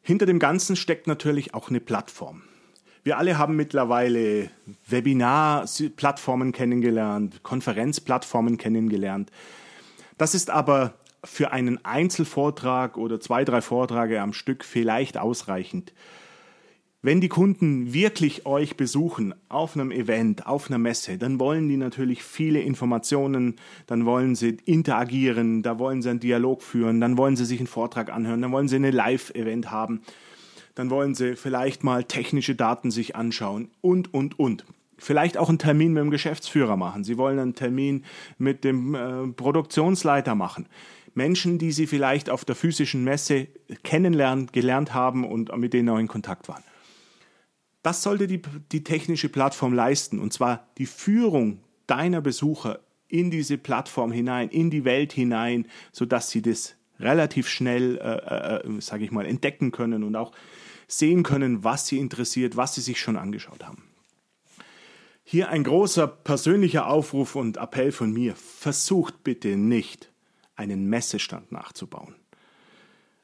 Hinter 0.00 0.26
dem 0.26 0.38
Ganzen 0.38 0.74
steckt 0.74 1.06
natürlich 1.06 1.54
auch 1.54 1.68
eine 1.68 1.80
Plattform. 1.80 2.42
Wir 3.04 3.18
alle 3.18 3.36
haben 3.36 3.56
mittlerweile 3.56 4.50
Webinar-Plattformen 4.86 6.52
kennengelernt, 6.52 7.42
Konferenzplattformen 7.42 8.58
kennengelernt. 8.58 9.30
Das 10.18 10.34
ist 10.34 10.50
aber 10.50 10.94
für 11.24 11.52
einen 11.52 11.84
Einzelvortrag 11.84 12.96
oder 12.96 13.20
zwei, 13.20 13.44
drei 13.44 13.60
Vorträge 13.60 14.20
am 14.20 14.32
Stück 14.32 14.64
vielleicht 14.64 15.18
ausreichend. 15.18 15.92
Wenn 17.04 17.20
die 17.20 17.28
Kunden 17.28 17.92
wirklich 17.92 18.46
euch 18.46 18.76
besuchen 18.76 19.34
auf 19.48 19.74
einem 19.74 19.90
Event, 19.90 20.46
auf 20.46 20.68
einer 20.68 20.78
Messe, 20.78 21.18
dann 21.18 21.40
wollen 21.40 21.68
die 21.68 21.76
natürlich 21.76 22.22
viele 22.22 22.60
Informationen, 22.60 23.56
dann 23.86 24.06
wollen 24.06 24.36
sie 24.36 24.58
interagieren, 24.64 25.62
da 25.62 25.80
wollen 25.80 26.00
sie 26.00 26.10
einen 26.10 26.20
Dialog 26.20 26.62
führen, 26.62 27.00
dann 27.00 27.18
wollen 27.18 27.34
sie 27.34 27.44
sich 27.44 27.58
einen 27.58 27.66
Vortrag 27.66 28.12
anhören, 28.12 28.40
dann 28.40 28.52
wollen 28.52 28.68
sie 28.68 28.76
eine 28.76 28.92
Live-Event 28.92 29.70
haben 29.70 30.02
dann 30.74 30.90
wollen 30.90 31.14
sie 31.14 31.36
vielleicht 31.36 31.84
mal 31.84 32.04
technische 32.04 32.54
Daten 32.54 32.90
sich 32.90 33.16
anschauen 33.16 33.70
und, 33.80 34.12
und, 34.14 34.38
und. 34.38 34.64
Vielleicht 34.98 35.36
auch 35.36 35.48
einen 35.48 35.58
Termin 35.58 35.92
mit 35.92 36.02
dem 36.02 36.10
Geschäftsführer 36.10 36.76
machen. 36.76 37.02
Sie 37.02 37.18
wollen 37.18 37.38
einen 37.38 37.54
Termin 37.54 38.04
mit 38.38 38.62
dem 38.62 38.94
äh, 38.94 39.26
Produktionsleiter 39.28 40.34
machen. 40.34 40.66
Menschen, 41.14 41.58
die 41.58 41.72
Sie 41.72 41.86
vielleicht 41.86 42.30
auf 42.30 42.44
der 42.44 42.54
physischen 42.54 43.04
Messe 43.04 43.48
kennenlernen, 43.82 44.46
gelernt 44.52 44.94
haben 44.94 45.24
und 45.24 45.54
mit 45.56 45.72
denen 45.72 45.88
auch 45.88 45.98
in 45.98 46.08
Kontakt 46.08 46.48
waren. 46.48 46.64
Das 47.82 48.02
sollte 48.02 48.26
die, 48.26 48.40
die 48.70 48.84
technische 48.84 49.28
Plattform 49.28 49.72
leisten, 49.72 50.18
und 50.18 50.32
zwar 50.32 50.68
die 50.78 50.86
Führung 50.86 51.60
deiner 51.86 52.20
Besucher 52.20 52.80
in 53.08 53.30
diese 53.30 53.58
Plattform 53.58 54.12
hinein, 54.12 54.48
in 54.48 54.70
die 54.70 54.84
Welt 54.84 55.12
hinein, 55.12 55.66
sodass 55.90 56.30
sie 56.30 56.42
das 56.42 56.76
relativ 56.98 57.48
schnell, 57.48 57.98
äh, 57.98 58.66
äh, 58.66 58.80
sage 58.80 59.04
ich 59.04 59.10
mal, 59.10 59.26
entdecken 59.26 59.72
können 59.72 60.04
und 60.04 60.14
auch 60.16 60.32
sehen 60.86 61.22
können, 61.22 61.64
was 61.64 61.86
sie 61.86 61.98
interessiert, 61.98 62.56
was 62.56 62.74
sie 62.74 62.80
sich 62.80 63.00
schon 63.00 63.16
angeschaut 63.16 63.64
haben. 63.64 63.82
Hier 65.24 65.48
ein 65.48 65.64
großer 65.64 66.06
persönlicher 66.06 66.86
Aufruf 66.86 67.36
und 67.36 67.56
Appell 67.56 67.92
von 67.92 68.12
mir. 68.12 68.34
Versucht 68.36 69.24
bitte 69.24 69.56
nicht, 69.56 70.11
einen 70.56 70.86
Messestand 70.86 71.52
nachzubauen. 71.52 72.14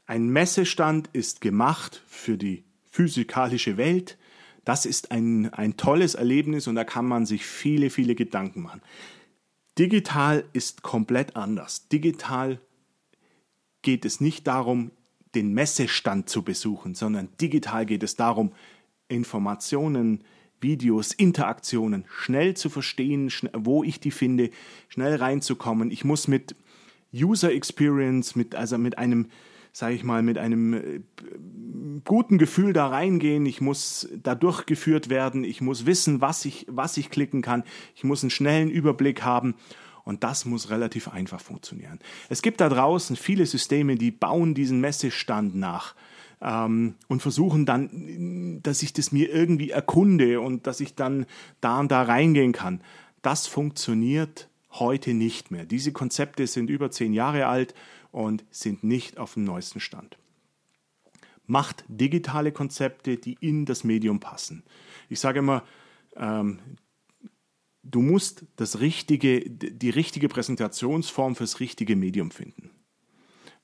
Ein 0.06 0.28
Messestand 0.28 1.10
ist 1.12 1.40
gemacht 1.40 2.02
für 2.06 2.38
die 2.38 2.64
physikalische 2.90 3.76
Welt. 3.76 4.16
Das 4.64 4.86
ist 4.86 5.12
ein, 5.12 5.52
ein 5.52 5.76
tolles 5.76 6.14
Erlebnis 6.14 6.66
und 6.66 6.74
da 6.74 6.84
kann 6.84 7.06
man 7.06 7.26
sich 7.26 7.44
viele, 7.44 7.90
viele 7.90 8.14
Gedanken 8.14 8.62
machen. 8.62 8.82
Digital 9.78 10.44
ist 10.52 10.82
komplett 10.82 11.36
anders. 11.36 11.88
Digital 11.88 12.60
geht 13.82 14.04
es 14.04 14.20
nicht 14.20 14.46
darum, 14.46 14.90
den 15.34 15.52
Messestand 15.52 16.28
zu 16.28 16.42
besuchen, 16.42 16.94
sondern 16.94 17.28
digital 17.40 17.86
geht 17.86 18.02
es 18.02 18.16
darum, 18.16 18.52
Informationen, 19.08 20.24
Videos, 20.60 21.12
Interaktionen 21.12 22.04
schnell 22.08 22.54
zu 22.54 22.68
verstehen, 22.70 23.30
wo 23.52 23.84
ich 23.84 24.00
die 24.00 24.10
finde, 24.10 24.50
schnell 24.88 25.14
reinzukommen. 25.16 25.90
Ich 25.90 26.04
muss 26.04 26.26
mit 26.28 26.56
User 27.14 27.52
Experience, 27.52 28.36
mit, 28.36 28.54
also 28.54 28.78
mit 28.78 28.98
einem, 28.98 29.28
sage 29.72 29.94
ich 29.94 30.04
mal, 30.04 30.22
mit 30.22 30.38
einem 30.38 30.74
äh, 30.74 31.00
guten 32.04 32.38
Gefühl 32.38 32.72
da 32.72 32.88
reingehen. 32.88 33.46
Ich 33.46 33.60
muss 33.60 34.08
da 34.22 34.34
durchgeführt 34.34 35.08
werden. 35.08 35.44
Ich 35.44 35.60
muss 35.60 35.86
wissen, 35.86 36.20
was 36.20 36.44
ich, 36.44 36.66
was 36.68 36.96
ich 36.96 37.10
klicken 37.10 37.42
kann. 37.42 37.64
Ich 37.94 38.04
muss 38.04 38.22
einen 38.22 38.30
schnellen 38.30 38.70
Überblick 38.70 39.22
haben. 39.22 39.54
Und 40.04 40.24
das 40.24 40.46
muss 40.46 40.70
relativ 40.70 41.08
einfach 41.08 41.40
funktionieren. 41.40 41.98
Es 42.30 42.40
gibt 42.40 42.62
da 42.62 42.70
draußen 42.70 43.14
viele 43.14 43.44
Systeme, 43.44 43.96
die 43.96 44.10
bauen 44.10 44.54
diesen 44.54 44.80
Messestand 44.80 45.54
nach 45.54 45.94
ähm, 46.40 46.94
und 47.08 47.20
versuchen 47.20 47.66
dann, 47.66 48.60
dass 48.62 48.82
ich 48.82 48.94
das 48.94 49.12
mir 49.12 49.30
irgendwie 49.30 49.70
erkunde 49.70 50.40
und 50.40 50.66
dass 50.66 50.80
ich 50.80 50.94
dann 50.94 51.26
da 51.60 51.80
und 51.80 51.90
da 51.90 52.02
reingehen 52.02 52.52
kann. 52.52 52.80
Das 53.20 53.46
funktioniert 53.46 54.48
heute 54.80 55.14
nicht 55.14 55.50
mehr. 55.50 55.64
Diese 55.64 55.92
Konzepte 55.92 56.46
sind 56.46 56.70
über 56.70 56.90
zehn 56.90 57.12
Jahre 57.12 57.46
alt 57.46 57.74
und 58.10 58.44
sind 58.50 58.84
nicht 58.84 59.18
auf 59.18 59.34
dem 59.34 59.44
neuesten 59.44 59.80
Stand. 59.80 60.18
Macht 61.46 61.84
digitale 61.88 62.52
Konzepte, 62.52 63.16
die 63.16 63.36
in 63.40 63.64
das 63.64 63.84
Medium 63.84 64.20
passen. 64.20 64.64
Ich 65.08 65.20
sage 65.20 65.38
immer, 65.38 65.64
ähm, 66.16 66.58
du 67.82 68.02
musst 68.02 68.44
das 68.56 68.80
richtige, 68.80 69.48
die 69.48 69.90
richtige 69.90 70.28
Präsentationsform 70.28 71.36
fürs 71.36 71.60
richtige 71.60 71.96
Medium 71.96 72.30
finden. 72.30 72.70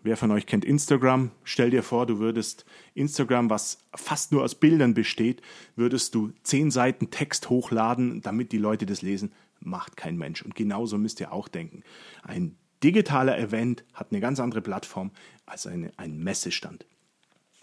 Wer 0.05 0.19
von 0.19 0.31
euch 0.33 0.45
kennt 0.45 0.67
Instagram? 0.67 1.31
Stell 1.45 1.71
dir 1.71 1.83
vor, 1.83 2.05
du 2.05 2.19
würdest 2.19 2.67
Instagram, 2.93 3.49
was 3.49 3.79
fast 3.95 4.33
nur 4.33 4.43
aus 4.43 4.55
Bildern 4.55 4.93
besteht, 4.93 5.41
würdest 5.77 6.15
du 6.15 6.33
zehn 6.43 6.71
Seiten 6.71 7.11
Text 7.11 7.49
hochladen, 7.49 8.21
damit 8.21 8.53
die 8.53 8.59
Leute 8.59 8.85
das 8.85 9.01
lesen. 9.01 9.33
Macht 9.65 9.97
kein 9.97 10.17
Mensch. 10.17 10.43
Und 10.43 10.55
genauso 10.55 10.99
müsst 10.99 11.21
ihr 11.21 11.33
auch 11.33 11.49
denken. 11.49 11.83
Ein 12.23 12.57
digitaler 12.83 13.39
Event 13.39 13.85
hat 13.95 14.09
eine 14.11 14.21
ganz 14.21 14.41
andere 14.41 14.61
Plattform 14.61 15.11
als 15.47 15.67
eine, 15.67 15.93
ein 15.97 16.19
Messestand. 16.19 16.87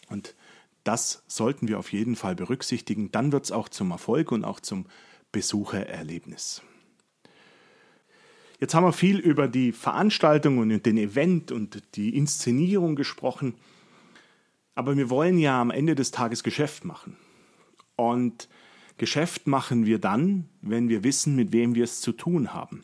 Und 0.10 0.36
das 0.84 1.24
sollten 1.28 1.68
wir 1.68 1.80
auf 1.80 1.94
jeden 1.94 2.16
Fall 2.16 2.36
berücksichtigen. 2.36 3.12
Dann 3.12 3.32
wird 3.32 3.46
es 3.46 3.52
auch 3.52 3.70
zum 3.70 3.92
Erfolg 3.92 4.32
und 4.32 4.44
auch 4.44 4.60
zum 4.60 4.88
Besuchererlebnis. 5.32 6.62
Jetzt 8.60 8.76
haben 8.76 8.84
wir 8.84 8.94
viel 8.94 9.18
über 9.18 9.48
die 9.48 9.72
Veranstaltung 9.72 10.60
und 10.60 10.86
den 10.86 10.98
Event 10.98 11.52
und 11.52 11.82
die 11.96 12.16
Inszenierung 12.16 12.96
gesprochen. 12.96 13.56
Aber 14.76 14.98
wir 14.98 15.10
wollen 15.10 15.40
ja 15.40 15.60
am 15.60 15.72
Ende 15.72 15.96
des 15.96 16.12
Tages 16.12 16.44
Geschäft 16.44 16.86
machen. 16.86 17.18
Und 17.96 18.50
Geschäft 18.98 19.48
machen 19.48 19.86
wir 19.86 20.00
dann, 20.00 20.50
wenn 20.62 20.90
wir 20.90 21.04
wissen, 21.04 21.36
mit 21.36 21.52
wem 21.52 21.76
wir 21.76 21.84
es 21.84 22.02
zu 22.02 22.12
tun 22.12 22.54
haben. 22.54 22.84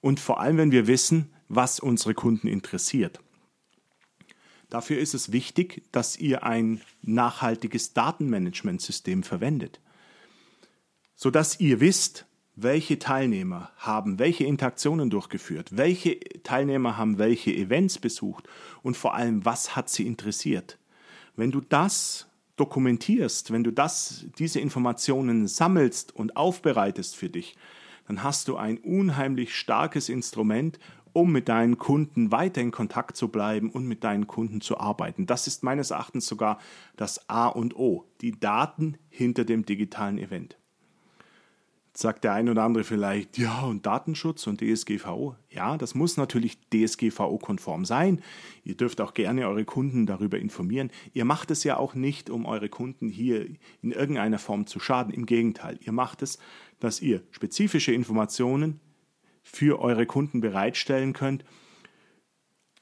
Und 0.00 0.20
vor 0.20 0.40
allem, 0.40 0.56
wenn 0.56 0.72
wir 0.72 0.86
wissen, 0.86 1.30
was 1.48 1.80
unsere 1.80 2.14
Kunden 2.14 2.46
interessiert. 2.46 3.20
Dafür 4.70 4.98
ist 4.98 5.14
es 5.14 5.32
wichtig, 5.32 5.82
dass 5.90 6.16
ihr 6.16 6.44
ein 6.44 6.80
nachhaltiges 7.02 7.92
Datenmanagementsystem 7.92 9.24
verwendet, 9.24 9.80
sodass 11.16 11.58
ihr 11.58 11.80
wisst, 11.80 12.24
welche 12.54 12.98
Teilnehmer 12.98 13.72
haben 13.76 14.18
welche 14.18 14.44
Interaktionen 14.44 15.10
durchgeführt, 15.10 15.76
welche 15.76 16.20
Teilnehmer 16.42 16.96
haben 16.96 17.18
welche 17.18 17.52
Events 17.52 17.98
besucht 17.98 18.48
und 18.82 18.96
vor 18.96 19.14
allem, 19.14 19.44
was 19.44 19.76
hat 19.76 19.88
sie 19.88 20.06
interessiert. 20.06 20.78
Wenn 21.36 21.50
du 21.50 21.60
das 21.60 22.28
dokumentierst, 22.60 23.52
wenn 23.52 23.64
du 23.64 23.72
das, 23.72 24.26
diese 24.38 24.60
Informationen 24.60 25.48
sammelst 25.48 26.14
und 26.14 26.36
aufbereitest 26.36 27.16
für 27.16 27.30
dich, 27.30 27.56
dann 28.06 28.22
hast 28.22 28.48
du 28.48 28.56
ein 28.56 28.78
unheimlich 28.78 29.54
starkes 29.56 30.08
Instrument, 30.08 30.78
um 31.12 31.32
mit 31.32 31.48
deinen 31.48 31.78
Kunden 31.78 32.30
weiter 32.30 32.60
in 32.60 32.70
Kontakt 32.70 33.16
zu 33.16 33.28
bleiben 33.28 33.70
und 33.70 33.86
mit 33.86 34.04
deinen 34.04 34.26
Kunden 34.26 34.60
zu 34.60 34.78
arbeiten. 34.78 35.26
Das 35.26 35.46
ist 35.46 35.62
meines 35.62 35.90
Erachtens 35.90 36.26
sogar 36.26 36.58
das 36.96 37.28
A 37.28 37.48
und 37.48 37.74
O, 37.76 38.04
die 38.20 38.38
Daten 38.38 38.96
hinter 39.08 39.44
dem 39.44 39.64
digitalen 39.64 40.18
Event. 40.18 40.59
Sagt 41.92 42.22
der 42.24 42.34
ein 42.34 42.48
oder 42.48 42.62
andere 42.62 42.84
vielleicht, 42.84 43.36
ja, 43.36 43.62
und 43.62 43.84
Datenschutz 43.84 44.46
und 44.46 44.60
DSGVO. 44.60 45.34
Ja, 45.50 45.76
das 45.76 45.94
muss 45.94 46.16
natürlich 46.16 46.58
DSGVO-konform 46.72 47.84
sein. 47.84 48.22
Ihr 48.62 48.76
dürft 48.76 49.00
auch 49.00 49.12
gerne 49.12 49.48
eure 49.48 49.64
Kunden 49.64 50.06
darüber 50.06 50.38
informieren. 50.38 50.90
Ihr 51.12 51.24
macht 51.24 51.50
es 51.50 51.64
ja 51.64 51.76
auch 51.76 51.94
nicht, 51.94 52.30
um 52.30 52.46
eure 52.46 52.68
Kunden 52.68 53.08
hier 53.08 53.44
in 53.82 53.90
irgendeiner 53.90 54.38
Form 54.38 54.66
zu 54.66 54.78
schaden. 54.78 55.12
Im 55.12 55.26
Gegenteil, 55.26 55.78
ihr 55.82 55.92
macht 55.92 56.22
es, 56.22 56.38
dass 56.78 57.02
ihr 57.02 57.22
spezifische 57.32 57.92
Informationen 57.92 58.80
für 59.42 59.80
eure 59.80 60.06
Kunden 60.06 60.40
bereitstellen 60.40 61.12
könnt, 61.12 61.44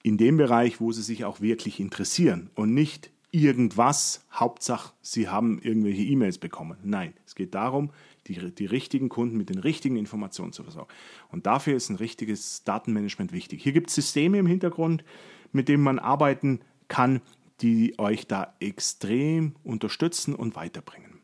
in 0.03 0.19
dem 0.19 0.37
Bereich, 0.37 0.81
wo 0.81 0.93
sie 0.93 1.03
sich 1.03 1.25
auch 1.25 1.41
wirklich 1.41 1.81
interessieren 1.81 2.51
und 2.55 2.75
nicht 2.75 3.11
irgendwas, 3.31 4.25
Hauptsache, 4.33 4.95
sie 5.03 5.29
haben 5.29 5.59
irgendwelche 5.61 6.03
E-Mails 6.03 6.39
bekommen. 6.39 6.79
Nein, 6.83 7.15
es 7.27 7.35
geht 7.35 7.55
darum, 7.55 7.91
die, 8.29 8.55
die 8.55 8.67
richtigen 8.67 9.09
Kunden 9.09 9.37
mit 9.37 9.49
den 9.49 9.59
richtigen 9.59 9.97
Informationen 9.97 10.53
zu 10.53 10.63
versorgen. 10.63 10.93
Und 11.31 11.47
dafür 11.47 11.75
ist 11.75 11.89
ein 11.89 11.97
richtiges 11.97 12.65
Datenmanagement 12.65 13.33
wichtig. 13.33 13.63
Hier 13.63 13.73
gibt 13.73 13.89
es 13.89 13.95
Systeme 13.95 14.39
im 14.39 14.47
Hintergrund, 14.47 15.05
mit 15.53 15.69
denen 15.69 15.83
man 15.83 15.99
arbeiten 15.99 16.61
kann, 16.89 17.21
die 17.61 17.99
euch 17.99 18.27
da 18.27 18.55
extrem 18.61 19.57
unterstützen 19.65 20.35
und 20.35 20.55
weiterbringen. 20.55 21.21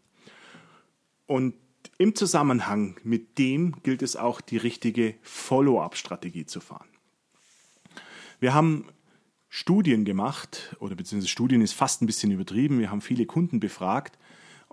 Und 1.27 1.55
im 1.99 2.15
Zusammenhang 2.15 2.97
mit 3.05 3.39
dem 3.39 3.77
gilt 3.83 4.03
es 4.03 4.17
auch, 4.17 4.41
die 4.41 4.57
richtige 4.57 5.15
Follow-up-Strategie 5.23 6.47
zu 6.47 6.61
fahren. 6.61 6.89
Wir 8.41 8.53
haben 8.53 8.87
Studien 9.49 10.05
gemacht, 10.05 10.77
oder 10.81 10.97
beziehungsweise 10.97 11.31
Studien 11.31 11.61
ist 11.61 11.73
fast 11.73 12.03
ein 12.03 12.07
bisschen 12.07 12.33
übertrieben. 12.33 12.81
Wir 12.81 12.91
haben 12.91 13.01
viele 13.01 13.27
Kunden 13.27 13.61
befragt 13.61 14.19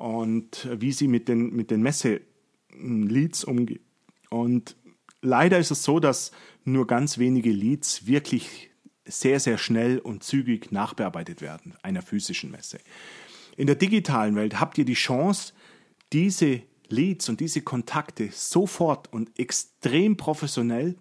und 0.01 0.67
wie 0.73 0.91
sie 0.91 1.07
mit 1.07 1.27
den, 1.27 1.53
mit 1.53 1.69
den 1.69 1.83
Messe-Leads 1.83 3.43
umgehen. 3.43 3.85
Und 4.29 4.75
leider 5.21 5.59
ist 5.59 5.69
es 5.69 5.83
so, 5.83 5.99
dass 5.99 6.31
nur 6.63 6.87
ganz 6.87 7.19
wenige 7.19 7.51
Leads 7.51 8.07
wirklich 8.07 8.71
sehr, 9.05 9.39
sehr 9.39 9.59
schnell 9.59 9.99
und 9.99 10.23
zügig 10.23 10.71
nachbearbeitet 10.71 11.41
werden, 11.41 11.75
einer 11.83 12.01
physischen 12.01 12.49
Messe. 12.49 12.79
In 13.57 13.67
der 13.67 13.75
digitalen 13.75 14.35
Welt 14.35 14.59
habt 14.59 14.77
ihr 14.79 14.85
die 14.85 14.93
Chance, 14.93 15.53
diese 16.13 16.63
Leads 16.89 17.29
und 17.29 17.39
diese 17.39 17.61
Kontakte 17.61 18.29
sofort 18.31 19.11
und 19.13 19.37
extrem 19.39 20.17
professionell 20.17 20.95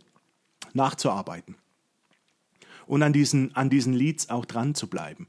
nachzuarbeiten 0.75 1.57
und 2.87 3.03
an 3.03 3.15
diesen, 3.15 3.55
an 3.57 3.71
diesen 3.71 3.95
Leads 3.95 4.29
auch 4.29 4.45
dran 4.45 4.75
zu 4.75 4.89
bleiben. 4.89 5.27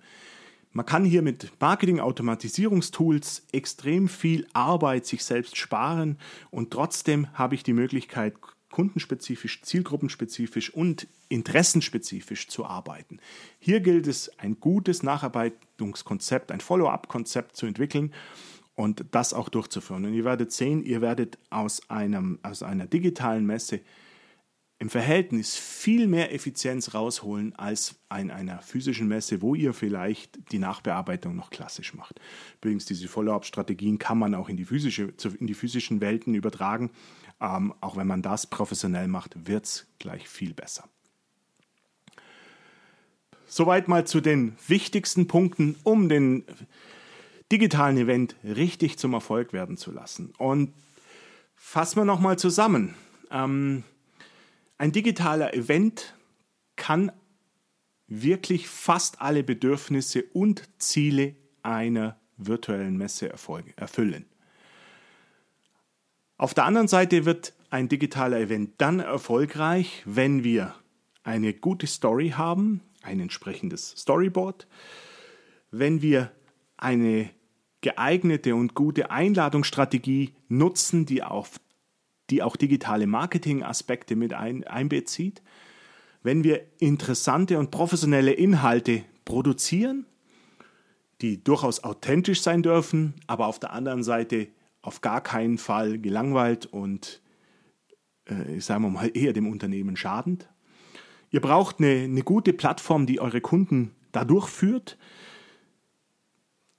Man 0.74 0.86
kann 0.86 1.04
hier 1.04 1.22
mit 1.22 1.52
Marketing-Automatisierungstools 1.60 3.44
extrem 3.52 4.08
viel 4.08 4.48
Arbeit 4.54 5.06
sich 5.06 5.24
selbst 5.26 5.58
sparen 5.58 6.18
und 6.50 6.72
trotzdem 6.72 7.28
habe 7.34 7.56
ich 7.56 7.64
die 7.64 7.74
Möglichkeit, 7.74 8.36
kundenspezifisch, 8.72 9.62
zielgruppenspezifisch 9.62 10.74
und 10.74 11.08
interessenspezifisch 11.28 12.48
zu 12.48 12.66
arbeiten. 12.66 13.20
Hier 13.60 13.82
gilt 13.82 14.08
es, 14.08 14.32
ein 14.40 14.62
gutes 14.62 15.04
Nacharbeitungskonzept, 15.04 16.52
ein 16.52 16.62
Follow-up-Konzept 16.62 17.58
zu 17.58 17.66
entwickeln 17.66 18.14
und 18.76 19.06
das 19.12 19.34
auch 19.34 19.50
durchzuführen. 19.50 20.06
Und 20.06 20.14
ihr 20.14 20.24
werdet 20.24 20.54
sehen, 20.54 20.84
ihr 20.84 21.02
werdet 21.02 21.38
aus, 21.50 21.90
einem, 21.90 22.40
aus 22.44 22.64
einer 22.64 22.88
digitalen 22.88 23.46
Messe 23.46 23.82
im 24.82 24.90
Verhältnis 24.90 25.56
viel 25.56 26.08
mehr 26.08 26.34
Effizienz 26.34 26.96
rausholen 26.96 27.54
als 27.56 28.00
in 28.18 28.32
einer 28.32 28.64
physischen 28.64 29.08
Messe, 29.08 29.44
wo 29.44 29.54
ihr 29.54 29.76
vielleicht 29.76 30.52
die 30.52 30.58
Nachbearbeitung 30.58 31.36
noch 31.36 31.52
klassisch 31.52 31.94
macht. 31.94 32.20
Übrigens, 32.58 32.86
diese 32.86 33.08
Follow-up-Strategien 33.08 34.00
kann 34.00 34.18
man 34.18 34.34
auch 34.34 34.50
in 34.50 34.58
die, 34.58 34.66
physische, 34.66 35.14
in 35.40 35.46
die 35.46 35.54
physischen 35.54 36.02
Welten 36.02 36.34
übertragen. 36.34 36.90
Ähm, 37.40 37.76
auch 37.80 37.96
wenn 37.96 38.08
man 38.08 38.24
das 38.24 38.48
professionell 38.48 39.08
macht, 39.08 39.48
wird 39.48 39.66
es 39.66 39.86
gleich 40.00 40.28
viel 40.28 40.56
besser. 40.56 40.90
Soweit 43.46 43.88
mal 43.88 44.08
zu 44.08 44.20
den 44.20 44.56
wichtigsten 44.68 45.28
Punkten, 45.28 45.76
um 45.84 46.10
den 46.10 46.44
digitalen 47.52 47.98
Event 47.98 48.36
richtig 48.44 48.98
zum 48.98 49.14
Erfolg 49.14 49.54
werden 49.54 49.78
zu 49.78 49.92
lassen. 49.92 50.34
Und 50.40 50.74
fassen 51.54 51.98
wir 51.98 52.06
nochmal 52.06 52.40
zusammen. 52.40 52.96
Ähm, 53.30 53.84
ein 54.82 54.92
digitaler 54.92 55.54
Event 55.54 56.16
kann 56.76 57.12
wirklich 58.08 58.68
fast 58.68 59.22
alle 59.22 59.44
Bedürfnisse 59.44 60.24
und 60.34 60.68
Ziele 60.80 61.36
einer 61.62 62.20
virtuellen 62.38 62.98
Messe 62.98 63.30
erfüllen. 63.30 64.26
Auf 66.36 66.56
der 66.56 66.66
anderen 66.66 66.88
Seite 66.88 67.26
wird 67.26 67.54
ein 67.70 67.90
digitaler 67.90 68.40
Event 68.40 68.74
dann 68.80 69.00
erfolgreich, 69.00 70.02
wenn 70.06 70.44
wir 70.44 70.74
eine 71.22 71.54
gute 71.54 71.86
Story 71.86 72.30
haben, 72.30 72.82
ein 73.04 73.20
entsprechendes 73.20 73.94
Storyboard, 73.98 74.66
wenn 75.70 76.02
wir 76.02 76.32
eine 76.78 77.30
geeignete 77.82 78.56
und 78.56 78.74
gute 78.74 79.12
Einladungsstrategie 79.12 80.34
nutzen, 80.48 81.06
die 81.06 81.22
auf 81.22 81.60
die 82.32 82.42
auch 82.42 82.56
digitale 82.56 83.06
Marketing-Aspekte 83.06 84.16
mit 84.16 84.34
ein, 84.34 84.64
einbezieht. 84.64 85.42
Wenn 86.24 86.44
wir 86.44 86.62
interessante 86.80 87.60
und 87.60 87.72
professionelle 87.72 88.32
Inhalte 88.32 89.04
produzieren, 89.26 90.06
die 91.22 91.44
durchaus 91.44 91.84
authentisch 91.84 92.42
sein 92.42 92.64
dürfen, 92.64 93.14
aber 93.28 93.48
auf 93.48 93.60
der 93.60 93.74
anderen 93.74 94.04
Seite 94.04 94.48
auf 94.82 95.02
gar 95.02 95.22
keinen 95.22 95.58
Fall 95.58 96.00
gelangweilt 96.00 96.66
und, 96.66 97.22
äh, 98.26 98.60
sagen 98.60 98.84
wir 98.84 98.90
mal, 98.90 99.12
eher 99.14 99.34
dem 99.34 99.48
Unternehmen 99.48 99.96
schadend. 99.96 100.50
Ihr 101.30 101.42
braucht 101.42 101.80
eine, 101.80 102.04
eine 102.04 102.24
gute 102.24 102.54
Plattform, 102.54 103.06
die 103.06 103.20
eure 103.20 103.42
Kunden 103.42 103.92
dadurch 104.12 104.50
führt, 104.50 104.98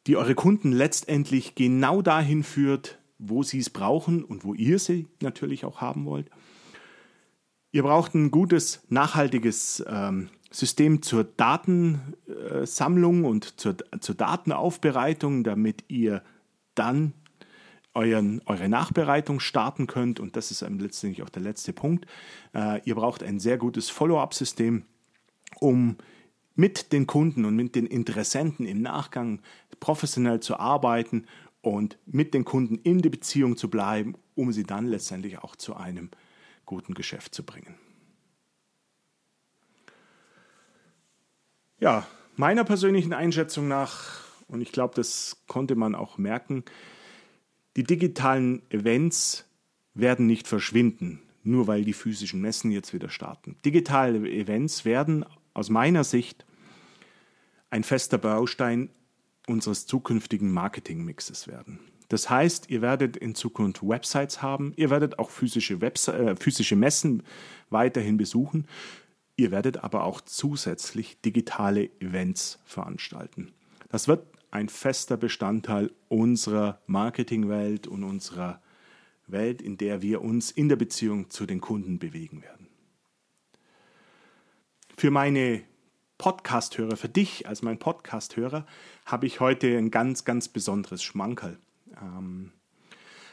die 0.06 0.16
eure 0.16 0.34
Kunden 0.34 0.72
letztendlich 0.72 1.54
genau 1.54 2.02
dahin 2.02 2.42
führt, 2.42 2.98
wo 3.22 3.42
sie 3.42 3.58
es 3.58 3.70
brauchen 3.70 4.24
und 4.24 4.44
wo 4.44 4.54
ihr 4.54 4.78
sie 4.78 5.06
natürlich 5.20 5.64
auch 5.64 5.80
haben 5.80 6.04
wollt. 6.04 6.28
Ihr 7.70 7.82
braucht 7.82 8.14
ein 8.14 8.30
gutes, 8.30 8.82
nachhaltiges 8.88 9.82
ähm, 9.88 10.28
System 10.50 11.02
zur 11.02 11.24
Datensammlung 11.24 13.24
und 13.24 13.58
zur, 13.58 13.76
zur 14.00 14.14
Datenaufbereitung, 14.14 15.44
damit 15.44 15.84
ihr 15.88 16.22
dann 16.74 17.14
euren, 17.94 18.42
eure 18.46 18.68
Nachbereitung 18.68 19.40
starten 19.40 19.86
könnt. 19.86 20.20
Und 20.20 20.36
das 20.36 20.50
ist 20.50 20.60
letztendlich 20.60 21.22
auch 21.22 21.30
der 21.30 21.42
letzte 21.42 21.72
Punkt. 21.72 22.06
Äh, 22.54 22.80
ihr 22.84 22.94
braucht 22.94 23.22
ein 23.22 23.38
sehr 23.38 23.56
gutes 23.56 23.88
Follow-up-System, 23.88 24.84
um 25.60 25.96
mit 26.54 26.92
den 26.92 27.06
Kunden 27.06 27.46
und 27.46 27.56
mit 27.56 27.74
den 27.74 27.86
Interessenten 27.86 28.66
im 28.66 28.82
Nachgang 28.82 29.40
professionell 29.80 30.40
zu 30.40 30.58
arbeiten 30.58 31.24
und 31.62 31.96
mit 32.06 32.34
den 32.34 32.44
Kunden 32.44 32.76
in 32.76 33.00
die 33.00 33.08
Beziehung 33.08 33.56
zu 33.56 33.70
bleiben, 33.70 34.14
um 34.34 34.52
sie 34.52 34.64
dann 34.64 34.86
letztendlich 34.86 35.38
auch 35.38 35.56
zu 35.56 35.74
einem 35.74 36.10
guten 36.66 36.94
Geschäft 36.94 37.34
zu 37.34 37.44
bringen. 37.44 37.76
Ja, 41.78 42.06
meiner 42.36 42.64
persönlichen 42.64 43.12
Einschätzung 43.12 43.68
nach, 43.68 44.20
und 44.48 44.60
ich 44.60 44.72
glaube, 44.72 44.94
das 44.94 45.42
konnte 45.46 45.74
man 45.74 45.94
auch 45.94 46.18
merken, 46.18 46.64
die 47.76 47.84
digitalen 47.84 48.62
Events 48.70 49.46
werden 49.94 50.26
nicht 50.26 50.46
verschwinden, 50.46 51.22
nur 51.42 51.66
weil 51.66 51.84
die 51.84 51.92
physischen 51.92 52.40
Messen 52.40 52.70
jetzt 52.70 52.92
wieder 52.92 53.08
starten. 53.08 53.56
Digitale 53.64 54.30
Events 54.30 54.84
werden 54.84 55.24
aus 55.54 55.70
meiner 55.70 56.04
Sicht 56.04 56.44
ein 57.70 57.84
fester 57.84 58.18
Baustein 58.18 58.90
unseres 59.46 59.86
zukünftigen 59.86 60.52
Marketingmixes 60.52 61.48
werden. 61.48 61.80
Das 62.08 62.28
heißt, 62.28 62.68
ihr 62.70 62.82
werdet 62.82 63.16
in 63.16 63.34
Zukunft 63.34 63.82
Websites 63.82 64.42
haben, 64.42 64.72
ihr 64.76 64.90
werdet 64.90 65.18
auch 65.18 65.30
physische, 65.30 65.80
Webse 65.80 66.12
äh, 66.12 66.36
physische 66.36 66.76
Messen 66.76 67.22
weiterhin 67.70 68.18
besuchen 68.18 68.66
Ihr 69.36 69.50
werdet 69.50 69.82
aber 69.82 70.04
auch 70.04 70.20
zusätzlich 70.20 71.20
digitale 71.20 71.90
Events 72.00 72.58
veranstalten. 72.64 73.52
Das 73.88 74.08
wird 74.08 74.26
ein 74.50 74.68
fester 74.68 75.16
Bestandteil 75.16 75.90
unserer 76.08 76.80
Marketingwelt 76.86 77.86
und 77.86 78.04
unserer 78.04 78.60
Welt, 79.26 79.62
in 79.62 79.78
der 79.78 80.02
wir 80.02 80.20
uns 80.20 80.50
in 80.50 80.68
der 80.68 80.76
Beziehung 80.76 81.30
zu 81.30 81.46
den 81.46 81.60
Kunden 81.60 81.98
bewegen 81.98 82.42
werden. 82.42 82.68
Für 84.96 85.10
meine 85.10 85.62
Podcast-Hörer, 86.22 86.96
für 86.96 87.08
dich 87.08 87.48
als 87.48 87.62
mein 87.62 87.80
Podcast-Hörer, 87.80 88.64
habe 89.06 89.26
ich 89.26 89.40
heute 89.40 89.76
ein 89.76 89.90
ganz, 89.90 90.24
ganz 90.24 90.46
besonderes 90.46 91.02
Schmankerl. 91.02 91.58
Ähm, 92.00 92.52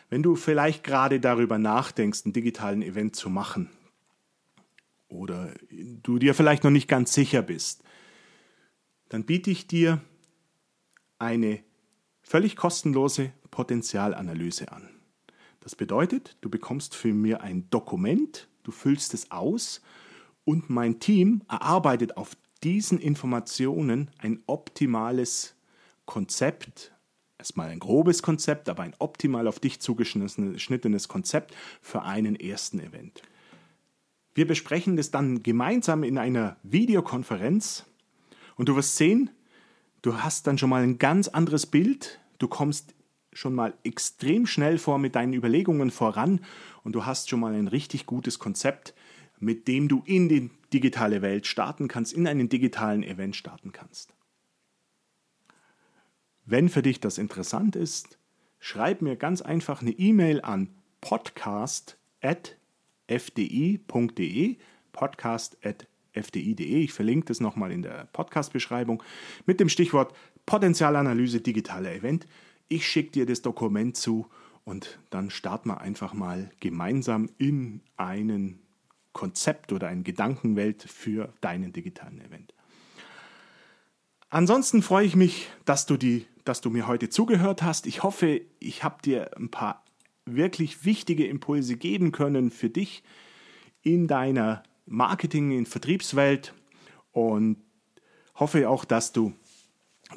wenn 0.10 0.24
du 0.24 0.36
vielleicht 0.36 0.84
gerade 0.84 1.20
darüber 1.20 1.60
nachdenkst, 1.60 2.22
einen 2.26 2.34
digitalen 2.34 2.82
Event 2.82 3.16
zu 3.16 3.30
machen, 3.30 3.70
oder 5.08 5.54
du 5.70 6.18
dir 6.18 6.34
vielleicht 6.34 6.64
noch 6.64 6.72
nicht 6.72 6.88
ganz 6.88 7.14
sicher 7.14 7.44
bist, 7.44 7.84
dann 9.10 9.24
biete 9.24 9.52
ich 9.52 9.68
dir 9.68 10.02
eine 11.20 11.60
völlig 12.24 12.56
kostenlose 12.56 13.34
Potenzialanalyse 13.52 14.72
an. 14.72 14.90
Das 15.60 15.76
bedeutet, 15.76 16.38
du 16.42 16.50
bekommst 16.50 16.96
für 16.96 17.14
mir 17.14 17.42
ein 17.42 17.70
Dokument, 17.70 18.48
du 18.64 18.72
füllst 18.72 19.14
es 19.14 19.30
aus 19.30 19.84
und 20.44 20.72
mein 20.72 21.00
Team 21.00 21.44
erarbeitet 21.48 22.18
auf 22.18 22.36
diesen 22.64 23.00
Informationen 23.00 24.12
ein 24.18 24.42
optimales 24.48 25.56
Konzept, 26.06 26.94
erstmal 27.38 27.70
ein 27.70 27.80
grobes 27.80 28.22
Konzept, 28.22 28.70
aber 28.70 28.84
ein 28.84 28.96
optimal 29.00 29.48
auf 29.48 29.60
dich 29.60 29.80
zugeschnittenes 29.80 31.08
Konzept 31.08 31.56
für 31.82 32.04
einen 32.04 32.36
ersten 32.36 32.80
Event. 32.80 33.22
Wir 34.34 34.48
besprechen 34.48 34.98
das 34.98 35.12
dann 35.12 35.44
gemeinsam 35.44 36.04
in 36.04 36.18
einer 36.18 36.58
Videokonferenz 36.64 37.86
und 38.56 38.70
du 38.70 38.76
wirst 38.76 38.98
sehen, 38.98 39.30
du 40.02 40.18
hast 40.18 40.48
dann 40.48 40.58
schon 40.58 40.70
mal 40.70 40.84
ein 40.84 40.98
ganz 40.98 41.28
anderes 41.28 41.66
Bild, 41.66 42.20
du 42.38 42.48
kommst 42.48 42.94
schon 43.34 43.54
mal 43.54 43.74
extrem 43.84 44.48
schnell 44.48 44.78
vor 44.78 44.98
mit 44.98 45.16
deinen 45.16 45.34
Überlegungen 45.34 45.92
voran 45.92 46.42
und 46.84 46.94
du 46.94 47.06
hast 47.06 47.30
schon 47.30 47.40
mal 47.40 47.54
ein 47.54 47.68
richtig 47.68 48.06
gutes 48.06 48.40
Konzept, 48.40 48.94
mit 49.40 49.68
dem 49.68 49.88
du 49.88 50.02
in 50.06 50.30
die 50.30 50.50
digitale 50.74 51.22
Welt 51.22 51.48
starten 51.48 51.88
kannst, 51.88 52.14
in 52.14 52.28
einen 52.28 52.50
digitalen 52.50 53.04
Event 53.04 53.36
starten 53.36 53.72
kannst. 53.72 54.14
Wenn 56.46 56.70
für 56.70 56.82
dich 56.82 57.00
das 57.00 57.18
interessant 57.18 57.76
ist, 57.76 58.18
schreib 58.60 59.02
mir 59.02 59.16
ganz 59.16 59.42
einfach 59.42 59.82
eine 59.82 59.92
E-Mail 59.92 60.42
an 60.42 60.70
podcast@ 61.02 61.96
fdi.de, 63.10 64.58
podcast.fdi.de. 64.92 66.84
Ich 66.84 66.94
verlinke 66.94 67.26
das 67.28 67.40
nochmal 67.40 67.72
in 67.72 67.82
der 67.82 68.08
Podcast-Beschreibung 68.14 69.04
mit 69.46 69.60
dem 69.60 69.70
Stichwort 69.70 70.14
Potenzialanalyse 70.46 71.42
digitaler 71.42 71.94
Event. 71.94 72.28
Ich 72.68 72.88
schicke 72.88 73.12
dir 73.12 73.26
das 73.26 73.42
Dokument 73.42 73.98
zu 73.98 74.28
und 74.64 75.00
dann 75.10 75.32
starten 75.32 75.70
wir 75.70 75.82
einfach 75.82 76.14
mal 76.14 76.52
gemeinsam 76.60 77.30
in 77.38 77.82
einen 77.98 78.60
Konzept 79.14 79.72
oder 79.72 79.88
eine 79.88 80.04
Gedankenwelt 80.04 80.84
für 80.84 81.34
deinen 81.42 81.74
digitalen 81.74 82.22
Event. 82.22 82.54
Ansonsten 84.30 84.84
freue 84.84 85.06
ich 85.06 85.16
mich, 85.16 85.50
dass 85.66 85.86
du, 85.88 85.98
die, 85.98 86.28
dass 86.46 86.62
du 86.62 86.70
mir 86.70 86.88
heute 86.88 87.10
zugehört 87.10 87.64
hast. 87.64 87.88
Ich 87.88 88.04
hoffe, 88.04 88.42
ich 88.60 88.84
habe 88.84 89.02
dir 89.02 89.36
ein 89.38 89.50
paar 89.50 89.84
wirklich 90.26 90.86
wichtige 90.86 91.26
Impulse 91.26 91.78
geben 91.78 92.12
können 92.12 92.52
für 92.52 92.70
dich 92.70 93.04
in 93.82 94.08
deiner 94.08 94.64
Marketing- 94.86 95.58
und 95.58 95.68
Vertriebswelt 95.68 96.54
und 97.12 97.58
hoffe 98.36 98.70
auch, 98.70 98.86
dass 98.86 99.12
du, 99.12 99.34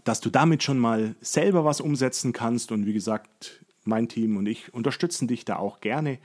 dass 0.04 0.20
du 0.20 0.28
damit 0.28 0.62
schon 0.62 0.78
mal 0.78 1.16
selber 1.20 1.64
was 1.64 1.80
umsetzen 1.80 2.32
kannst 2.32 2.72
und 2.72 2.86
wie 2.86 2.92
gesagt, 2.92 3.64
mein 3.84 4.08
Team 4.08 4.36
und 4.36 4.46
ich 4.46 4.72
unterstützen 4.74 5.26
dich 5.26 5.44
da 5.44 5.56
auch 5.56 5.80
gerne. 5.80 6.18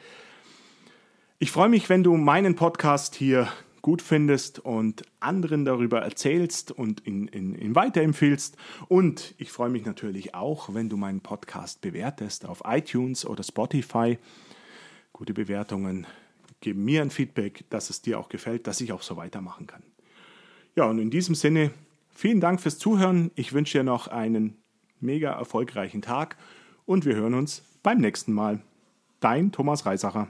Ich 1.40 1.52
freue 1.52 1.70
mich, 1.70 1.88
wenn 1.88 2.02
du 2.02 2.18
meinen 2.18 2.56
Podcast 2.56 3.14
hier 3.14 3.48
gut 3.84 4.02
findest 4.02 4.58
und 4.58 5.04
anderen 5.20 5.66
darüber 5.66 6.00
erzählst 6.02 6.72
und 6.72 7.06
ihn, 7.06 7.28
ihn, 7.28 7.54
ihn 7.54 7.76
weiterempfiehlst. 7.76 8.58
Und 8.88 9.36
ich 9.38 9.52
freue 9.52 9.70
mich 9.70 9.86
natürlich 9.86 10.34
auch, 10.34 10.74
wenn 10.74 10.90
du 10.90 10.98
meinen 10.98 11.22
Podcast 11.22 11.82
bewertest 11.82 12.48
auf 12.48 12.64
iTunes 12.66 13.24
oder 13.24 13.44
Spotify. 13.44 14.18
Gute 15.14 15.36
Bewertungen 15.36 16.08
geben 16.60 16.84
mir 16.84 17.04
ein 17.04 17.12
Feedback, 17.12 17.66
dass 17.70 17.92
es 17.92 18.02
dir 18.02 18.20
auch 18.20 18.30
gefällt, 18.30 18.66
dass 18.66 18.82
ich 18.82 18.92
auch 18.92 19.04
so 19.04 19.16
weitermachen 19.16 19.68
kann. 19.68 19.84
Ja, 20.76 20.86
und 20.86 20.98
in 20.98 21.12
diesem 21.12 21.36
Sinne, 21.36 21.70
vielen 22.10 22.42
Dank 22.42 22.62
fürs 22.62 22.80
Zuhören. 22.80 23.30
Ich 23.36 23.54
wünsche 23.54 23.78
dir 23.78 23.84
noch 23.84 24.08
einen 24.08 24.58
mega 25.00 25.34
erfolgreichen 25.34 26.02
Tag 26.02 26.36
und 26.88 27.06
wir 27.06 27.14
hören 27.14 27.36
uns 27.36 27.62
beim 27.84 28.00
nächsten 28.00 28.34
Mal. 28.34 28.60
Dein 29.20 29.52
Thomas 29.52 29.86
Reisacher. 29.86 30.30